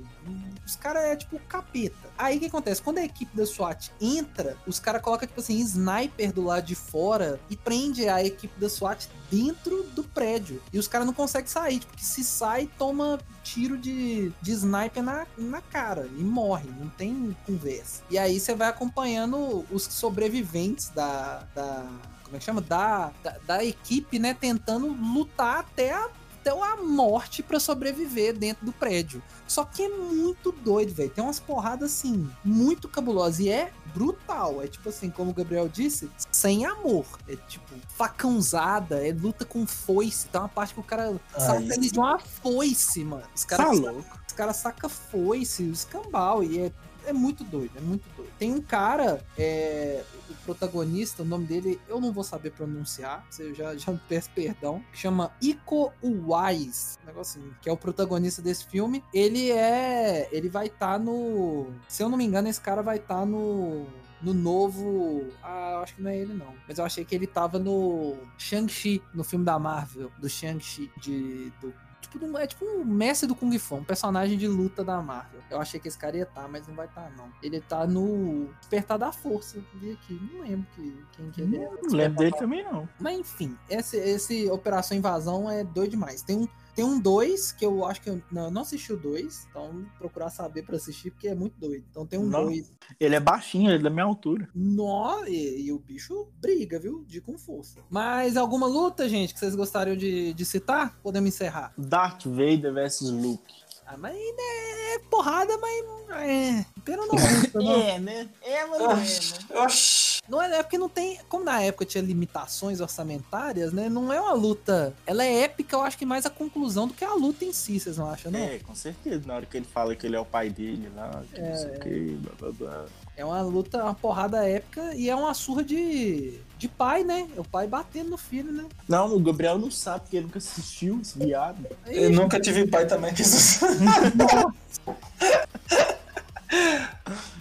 [0.67, 2.09] Os caras é tipo capeta.
[2.17, 2.81] Aí o que acontece?
[2.81, 6.75] Quando a equipe da SWAT entra, os caras colocam, tipo assim, sniper do lado de
[6.75, 10.63] fora e prende a equipe da SWAT dentro do prédio.
[10.73, 15.03] E os caras não conseguem sair, tipo, que se sai, toma tiro de, de sniper
[15.03, 16.69] na, na cara e morre.
[16.79, 18.03] Não tem conversa.
[18.11, 21.47] E aí você vai acompanhando os sobreviventes da.
[21.55, 21.87] da
[22.25, 22.63] como é que chama?
[22.63, 24.35] Da, da, da equipe, né?
[24.35, 26.09] Tentando lutar até a
[26.45, 29.23] até a morte pra sobreviver dentro do prédio.
[29.47, 31.11] Só que é muito doido, velho.
[31.11, 33.41] Tem umas porradas assim, muito cabulosas.
[33.41, 34.63] E é brutal.
[34.63, 37.07] É tipo assim, como o Gabriel disse, sem amor.
[37.29, 40.27] É tipo, facãozada, é luta com foice.
[40.29, 43.25] Tem uma parte que o cara saca de uma foice, mano.
[43.35, 44.05] Os Tá caras louco.
[44.27, 46.73] os caras sacam foice, os escambau, e é,
[47.07, 48.33] é muito doido, é muito doido.
[48.39, 53.55] Tem um cara, é, o protagonista, o nome dele eu não vou saber pronunciar, eu
[53.55, 58.67] já, já peço perdão, que chama Iko Uwais, um negocinho, que é o protagonista desse
[58.67, 59.03] filme.
[59.13, 60.29] Ele é.
[60.33, 61.73] Ele vai estar no.
[61.89, 63.87] Se eu não me engano, esse cara vai estar no.
[64.23, 65.27] No novo.
[65.43, 66.55] Ah, eu acho que não é ele, não.
[66.67, 71.53] Mas eu achei que ele tava no Shang-Chi, no filme da Marvel, do Shang-Chi, de,
[71.61, 71.75] do
[72.15, 75.41] tipo, do- é tipo um mestre do Kung Fu, um personagem de luta da Marvel.
[75.51, 77.29] Eu achei que esse cara ia estar, mas não vai estar, não.
[77.43, 80.19] Ele tá no Despertar da Força, vi aqui.
[80.33, 81.69] Não lembro que, quem que ele é.
[81.83, 82.89] Não lembro dele também, não.
[82.99, 86.23] Mas enfim, esse, esse Operação Invasão é doido demais.
[86.23, 88.97] Tem um, Tem um 2, que eu acho que eu não, eu não assisti o
[88.97, 91.85] 2, então procurar saber pra assistir, porque é muito doido.
[91.91, 92.45] Então tem um Não.
[92.45, 92.73] 2.
[92.99, 94.49] Ele é baixinho, ele é da minha altura.
[94.55, 97.05] Nó, e, e o bicho briga, viu?
[97.05, 97.81] De com força.
[97.89, 100.99] Mas alguma luta, gente, que vocês gostariam de, de citar?
[101.03, 101.73] Podemos encerrar.
[101.79, 103.55] Darth Vader versus Luke.
[103.87, 105.85] Ah, mas né, é porrada, mas.
[106.23, 106.65] É.
[106.85, 107.73] Pena não luta, não.
[107.73, 108.29] É, né?
[108.43, 109.65] É, mas não é, né?
[109.65, 110.04] Oxi.
[110.29, 111.19] Não é, é porque não tem.
[111.29, 113.89] Como na época tinha limitações orçamentárias, né?
[113.89, 114.95] Não é uma luta.
[115.07, 117.79] Ela é épica, eu acho que mais a conclusão do que a luta em si,
[117.79, 118.39] vocês não acham, não?
[118.41, 119.23] É, com certeza.
[119.27, 121.71] Na hora que ele fala que ele é o pai dele lá, que não sei
[121.71, 122.87] o que, blá blá blá.
[123.17, 127.29] É uma luta, uma porrada épica e é uma surra de, de pai, né?
[127.37, 128.65] É o pai batendo no filho, né?
[128.89, 131.65] Não, o Gabriel não sabe porque ele nunca assistiu esse viado.
[131.87, 133.23] Eu nunca tive pai também que.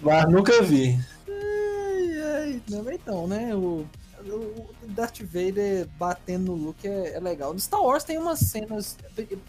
[0.00, 0.98] Mas nunca vi.
[2.54, 3.54] Ai, não, então, né?
[3.54, 3.86] O,
[4.26, 7.52] o Darth Vader batendo no Luke é, é legal.
[7.52, 8.96] No Star Wars tem umas cenas,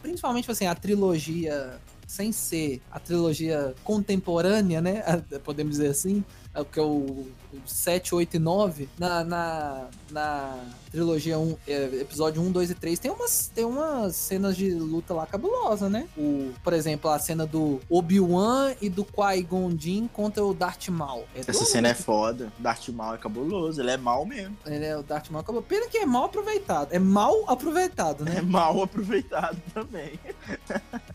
[0.01, 5.03] principalmente assim, a trilogia, sem ser a trilogia contemporânea, né?
[5.43, 6.24] Podemos dizer assim.
[6.53, 8.89] é o Que é o, o 7, 8 e 9.
[8.97, 10.66] Na, na, na
[10.96, 15.14] trilogia 1, é, episódio 1, 2 e 3, tem umas, tem umas cenas de luta
[15.14, 16.08] lá cabulosa, né?
[16.18, 21.26] O, por exemplo, a cena do Obi-Wan e do Qui-Gon Jinn contra o Darth Maul.
[21.36, 22.52] É Essa cena é foda.
[22.58, 24.56] Darth Maul é cabuloso, ele é mal mesmo.
[24.66, 25.41] Ele é o Darth Maul.
[25.41, 25.62] acabou.
[25.62, 26.93] Pena que é mal aproveitado.
[26.93, 28.41] É mal aproveitado, É né?
[28.41, 30.18] mal aproveitado também.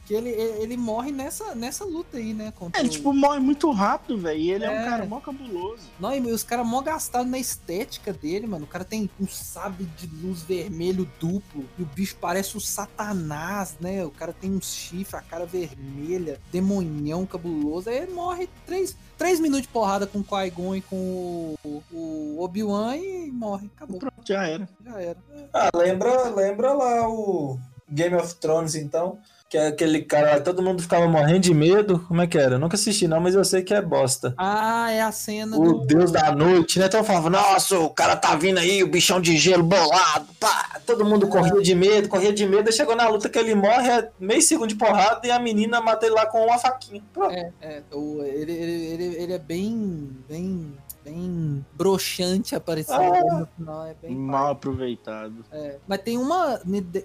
[0.05, 2.53] Que ele, ele, ele morre nessa, nessa luta aí, né?
[2.57, 4.39] Contra Ele, o- tipo, morre muito rápido, velho.
[4.39, 4.75] E ele é.
[4.75, 4.81] É.
[4.81, 5.83] um cara mó cabuloso.
[5.99, 8.65] Não, e os caras mó gastados na estética dele, mano.
[8.65, 9.27] O cara tem um
[9.71, 11.65] sabre de luz vermelho duplo.
[11.79, 14.05] E o bicho parece o Satanás, né?
[14.05, 17.89] O cara tem um chifre, a cara vermelha, demonhão cabuloso.
[17.89, 22.43] Aí ele morre três, três minutos de porrada com o Qui-Gon e com o, o
[22.43, 23.71] Obi-Wan e morre.
[23.77, 24.01] Acabou.
[24.01, 24.69] Pronto, já era.
[24.85, 25.19] Já era.
[25.53, 27.59] Ah, lembra, lembra lá o
[27.89, 29.19] Game of Thrones, então?
[29.51, 32.05] Que é aquele cara lá, todo mundo ficava morrendo de medo.
[32.07, 32.55] Como é que era?
[32.55, 34.33] Eu nunca assisti, não, mas eu sei que é bosta.
[34.39, 35.87] Ah, é a cena O do.
[35.87, 36.87] Deus da Noite, né?
[36.87, 40.79] Então falava, nossa, o cara tá vindo aí, o bichão de gelo bolado, pá.
[40.87, 42.69] Todo mundo corria de medo, corria de medo.
[42.69, 45.81] Aí chegou na luta que ele morre, é meio segundo de porrada e a menina
[45.81, 47.03] mata ele lá com uma faquinha.
[47.13, 47.35] Pronto.
[47.35, 50.73] É, é, o, ele, ele, ele, ele é bem, bem,
[51.05, 53.39] bem broxante aparecendo Ah.
[53.41, 55.45] no final, é bem Mal aproveitado.
[55.51, 56.61] É, mas tem uma.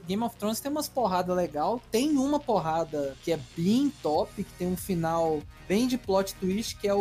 [0.07, 1.81] Game of Thrones tem umas porradas legal.
[1.91, 6.75] Tem uma porrada que é bem top, que tem um final bem de plot twist,
[6.75, 6.99] que é o,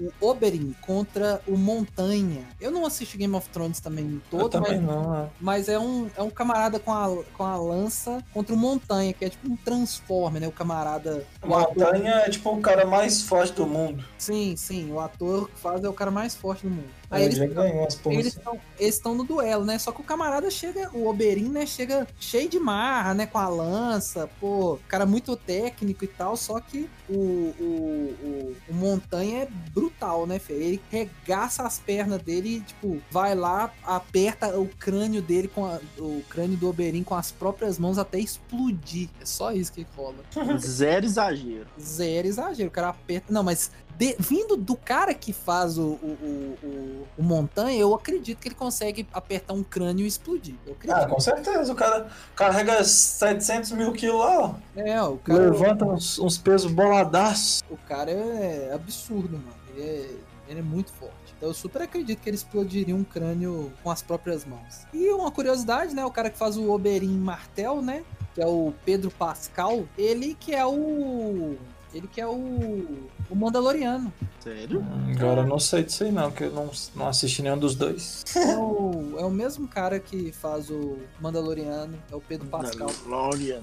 [0.00, 2.44] o Oberyn contra o Montanha.
[2.60, 5.28] Eu não assisti Game of Thrones também Eu todo, também mas, não, é.
[5.40, 9.24] mas é, um, é um camarada com a, com a lança contra o Montanha, que
[9.24, 10.48] é tipo um Transformer, né?
[10.48, 11.24] O camarada.
[11.46, 14.04] o ator- Montanha é tipo o cara mais forte do mundo.
[14.18, 16.88] Sim, sim, o ator que faz é o cara mais forte do mundo.
[17.10, 19.78] Aí Ele eles já ganhou as eles estão eles no duelo, né?
[19.78, 21.66] Só que o camarada chega, o Oberyn, né?
[21.66, 23.26] Chega cheio de marra, né?
[23.26, 26.36] Com a lança, pô, cara muito técnico e tal.
[26.36, 30.52] Só que o, o, o, o Montanha é brutal, né, Fê?
[30.54, 35.80] Ele regaça as pernas dele e, tipo, vai lá, aperta o crânio dele, com a-
[35.98, 39.08] o crânio do Oberyn com as próprias mãos até explodir.
[39.20, 40.16] É só isso que rola.
[40.58, 41.66] Zero exagero.
[41.80, 42.68] Zero exagero.
[42.68, 43.32] O cara aperta.
[43.32, 43.70] Não, mas
[44.00, 46.16] de- vindo do cara que faz o, o,
[46.62, 50.54] o, o- o Montanha, eu acredito que ele consegue apertar um crânio e explodir.
[50.66, 51.70] Eu Ah, com certeza.
[51.70, 54.54] O cara carrega 700 mil quilos lá, ó.
[54.74, 57.62] é, o cara, Levanta uns, uns pesos boladaços.
[57.70, 59.60] o cara é absurdo, mano.
[59.76, 60.10] Ele é,
[60.48, 61.14] ele é muito forte.
[61.36, 64.86] Então eu super acredito que ele explodiria um crânio com as próprias mãos.
[64.94, 66.04] E uma curiosidade, né?
[66.06, 68.02] O cara que faz o Oberyn Martel, né?
[68.34, 71.56] Que é o Pedro Pascal, ele que é o.
[71.92, 73.08] Ele que é o.
[73.28, 74.12] O Mandaloriano.
[74.40, 74.84] Sério?
[75.16, 78.24] Agora eu não sei disso aí não, que eu não, não assisti nenhum dos dois.
[78.34, 82.90] É o, é o mesmo cara que faz o Mandaloriano, é o Pedro Pascal.
[83.04, 83.62] Glória.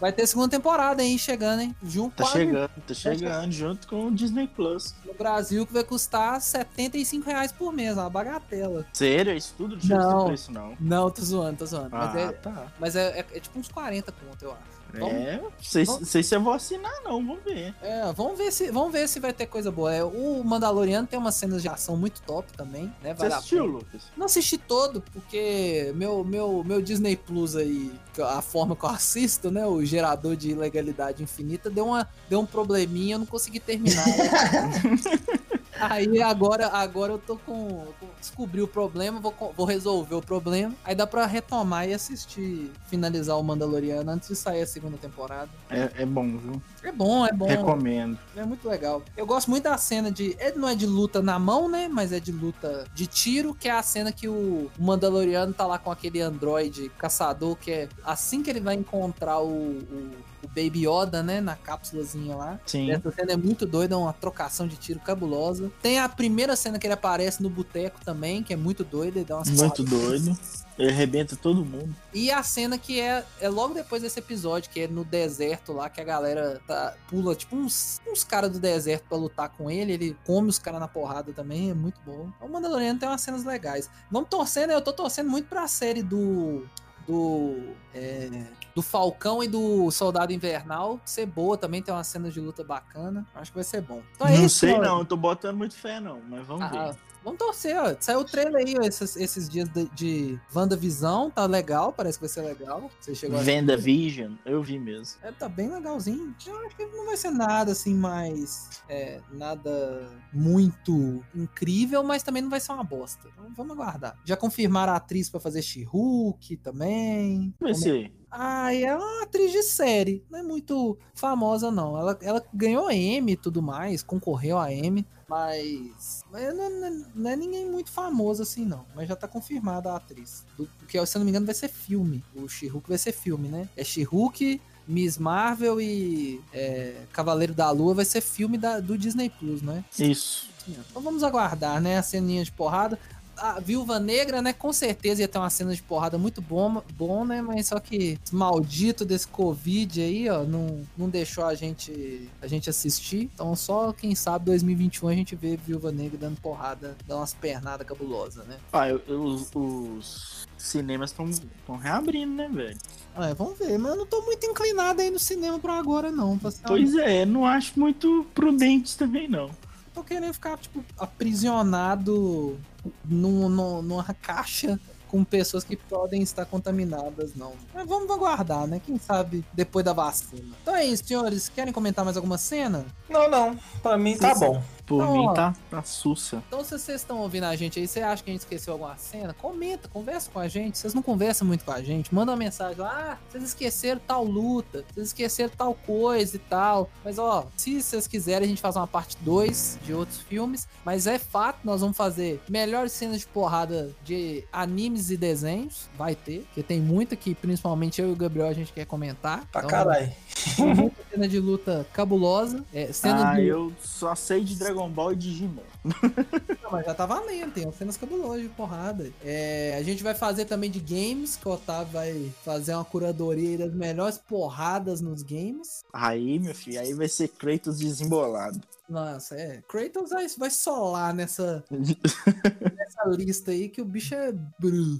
[0.00, 1.76] Vai ter segunda temporada aí chegando, hein?
[1.82, 4.94] Junto Tá com a- chegando, tá chegando junto com o Disney Plus.
[5.04, 8.86] no Brasil que vai custar 75 reais por mês, uma bagatela.
[8.92, 9.32] Sério?
[9.32, 9.74] É isso tudo?
[9.74, 10.26] Não tinha Não.
[10.26, 10.74] preço, não.
[10.80, 11.94] Não, tô zoando, tô zoando.
[11.96, 12.66] Ah, mas é, tá.
[12.80, 14.81] mas é, é- é tipo uns 40 conto, eu acho.
[14.92, 17.24] Vamos- É, não sei, vamos- sei se eu vou assinar, não.
[17.26, 17.74] Vamos ver.
[17.82, 19.92] É, vamos ver se, vamos ver se vai ter coisa boa.
[19.94, 23.14] É, o Mandaloriano tem umas cenas de ação muito top também, né?
[23.14, 23.64] Você assistiu.
[23.66, 24.02] Lucas?
[24.16, 29.50] Não assisti todo, porque meu, meu, meu Disney Plus aí, a forma que eu assisto,
[29.50, 29.66] né?
[29.66, 34.04] O gerador de ilegalidade infinita, deu, uma, deu um probleminha, eu não consegui terminar.
[35.78, 37.86] aí agora, agora eu tô com,
[38.18, 40.74] descobri o problema, vou, vou resolver o problema.
[40.84, 45.50] Aí dá pra retomar e assistir, finalizar o Mandaloriano antes de sair a segunda temporada.
[45.70, 46.62] É, é bom, viu?
[46.82, 47.46] É bom, é bom.
[47.46, 48.18] Recomendo.
[48.36, 49.02] É muito legal.
[49.16, 50.36] Eu gosto muito da cena de.
[50.38, 51.88] Ele não é de luta na mão, né?
[51.88, 55.78] Mas é de luta de tiro, que é a cena que o Mandaloriano tá lá
[55.78, 60.10] com aquele androide caçador, que é assim que ele vai encontrar o, o,
[60.42, 61.40] o Baby Yoda, né?
[61.40, 62.60] Na cápsulazinha lá.
[62.66, 62.90] Sim.
[62.90, 65.70] Essa cena é muito doida, é uma trocação de tiro cabulosa.
[65.80, 69.26] Tem a primeira cena que ele aparece no boteco também, que é muito doida, ele
[69.26, 70.36] dá umas Muito doido.
[70.78, 71.94] Ele arrebenta todo mundo.
[72.14, 75.90] E a cena que é, é logo depois desse episódio, que é no deserto lá,
[75.90, 79.92] que a galera tá, pula, tipo, uns, uns caras do deserto pra lutar com ele.
[79.92, 82.30] Ele come os caras na porrada também, é muito bom.
[82.40, 83.90] O Mandaloriano tem umas cenas legais.
[84.10, 86.66] Vamos torcendo, eu tô torcendo muito pra série do.
[87.06, 87.74] Do.
[87.94, 92.64] É, do Falcão e do Soldado Invernal ser boa também, tem umas cenas de luta
[92.64, 93.26] bacana.
[93.34, 94.02] Acho que vai ser bom.
[94.14, 96.68] Então é não isso, sei, não, eu tô botando muito fé, não, mas vamos ah,
[96.68, 96.96] ver.
[97.24, 97.94] Vamos torcer, ó.
[98.00, 102.22] Saiu o trailer aí ó, esses, esses dias de, de WandaVisão, tá legal, parece que
[102.22, 102.90] vai ser legal.
[103.00, 105.18] Você chegou Venda Vision, eu vi mesmo.
[105.22, 106.34] É, tá bem legalzinho.
[106.46, 108.82] Eu acho que não vai ser nada assim mais.
[108.88, 113.28] É, nada muito incrível, mas também não vai ser uma bosta.
[113.32, 114.18] Então vamos aguardar.
[114.24, 117.54] Já confirmaram a atriz para fazer She-Hulk também.
[117.74, 118.12] Ser.
[118.34, 120.24] Ah, é uma atriz de série.
[120.30, 121.98] Não é muito famosa, não.
[121.98, 126.24] Ela, ela ganhou a M e tudo mais, concorreu a M, mas.
[126.30, 128.84] mas não, não, não, é ninguém muito famoso assim, não.
[128.94, 130.44] Mas já tá confirmada a atriz.
[130.58, 132.22] Do, que, se eu não me engano, vai ser filme.
[132.34, 133.66] O She-Hulk vai ser filme, né?
[133.74, 139.30] É She-Hulk, Miss Marvel e é, Cavaleiro da Lua vai ser filme da, do Disney
[139.30, 139.82] Plus, né?
[139.98, 140.50] Isso.
[140.68, 141.96] Então vamos aguardar, né?
[141.96, 142.98] A ceninha de porrada
[143.36, 147.24] a Viúva Negra, né, com certeza ia ter uma cena de porrada muito bom, bom
[147.24, 152.46] né, mas só que maldito desse Covid aí, ó, não, não deixou a gente a
[152.46, 153.30] gente assistir.
[153.34, 157.86] Então só quem sabe 2021 a gente vê Viúva Negra dando porrada, dando umas pernadas
[157.86, 158.58] cabulosas, né?
[158.72, 162.78] Ah, eu, eu, os, os cinemas estão reabrindo, né, velho?
[163.16, 166.38] É, vamos ver, mas eu não tô muito inclinado aí no cinema por agora, não.
[166.66, 169.50] Pois é, não acho muito prudente também, não
[169.92, 172.58] tô querendo ficar, tipo, aprisionado
[173.04, 174.78] num, num, numa caixa
[175.12, 177.52] com pessoas que podem estar contaminadas, não.
[177.74, 178.80] Mas vamos aguardar, né?
[178.84, 180.56] Quem sabe depois da vacina.
[180.62, 181.50] Então é isso, senhores.
[181.50, 182.86] Querem comentar mais alguma cena?
[183.10, 183.58] Não, não.
[183.82, 184.62] Pra mim tá bom.
[184.96, 186.42] Por então, mim tá, tá sussa.
[186.46, 188.96] Então, se vocês estão ouvindo a gente aí, você acha que a gente esqueceu alguma
[188.96, 189.34] cena?
[189.34, 190.78] Comenta, conversa com a gente.
[190.78, 192.14] Vocês não conversam muito com a gente.
[192.14, 196.90] Manda uma mensagem lá, ah, vocês esqueceram tal luta, vocês esqueceram tal coisa e tal.
[197.04, 200.68] Mas ó, se vocês quiserem, a gente faz uma parte 2 de outros filmes.
[200.84, 205.88] Mas é fato, nós vamos fazer melhores cenas de porrada de animes e desenhos.
[205.96, 209.46] Vai ter, porque tem muita que, principalmente eu e o Gabriel, a gente quer comentar.
[209.50, 210.12] Pra então, caralho.
[210.58, 212.64] Muita cena de luta cabulosa.
[212.72, 213.46] É, cena ah, de...
[213.46, 215.71] eu só sei de Dragon Ball e Digimon.
[215.84, 219.12] Não, mas já tá valendo, tem cenas cabulosas de porrada.
[219.24, 223.58] É, a gente vai fazer também de games, que o Otávio vai fazer uma curadoria
[223.58, 225.84] das melhores porradas nos games.
[225.92, 228.60] Aí, meu filho, aí vai ser Kratos desembolado.
[228.92, 229.62] Nossa, é.
[229.66, 234.34] Kratos vai, solar nessa, nessa lista aí que o bicho é.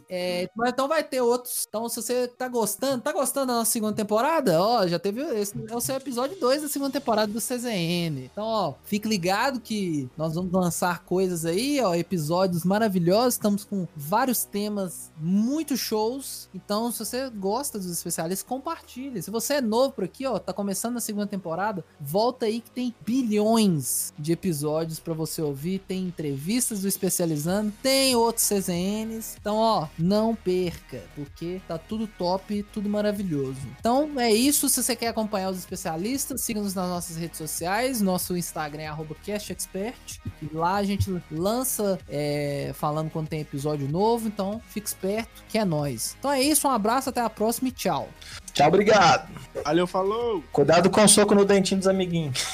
[0.08, 1.66] É, mas então vai ter outros.
[1.68, 4.60] Então, se você tá gostando, tá gostando da nossa segunda temporada?
[4.62, 5.20] Ó, já teve.
[5.38, 8.24] Esse é o seu episódio 2 da segunda temporada do CZN.
[8.32, 13.34] Então, ó, fique ligado que nós vamos lançar coisas aí, ó, episódios maravilhosos.
[13.34, 16.48] Estamos com vários temas muito shows.
[16.54, 19.22] Então, se você gosta dos especialistas, compartilhe.
[19.22, 22.70] Se você é novo por aqui, ó, tá começando a segunda temporada, volta aí que
[22.70, 29.36] tem bilhões de episódios para você ouvir, tem entrevistas do Especializando, tem outros CZNs.
[29.38, 33.60] Então, ó, não perca, porque tá tudo top, tudo maravilhoso.
[33.78, 34.70] Então, é isso.
[34.70, 38.00] Se você quer acompanhar os especialistas, siga-nos nas nossas redes sociais.
[38.00, 38.92] Nosso Instagram é
[39.26, 40.20] CastExpert.
[40.40, 44.28] E lá a gente lança é, falando quando tem episódio novo.
[44.28, 46.16] Então, fique esperto, que é nós.
[46.18, 48.08] Então é isso, um abraço, até a próxima e tchau.
[48.52, 49.28] Tchau, obrigado.
[49.64, 50.42] Valeu, falou.
[50.52, 52.46] Cuidado com o soco no dentinho dos amiguinhos.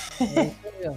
[0.81, 0.91] É,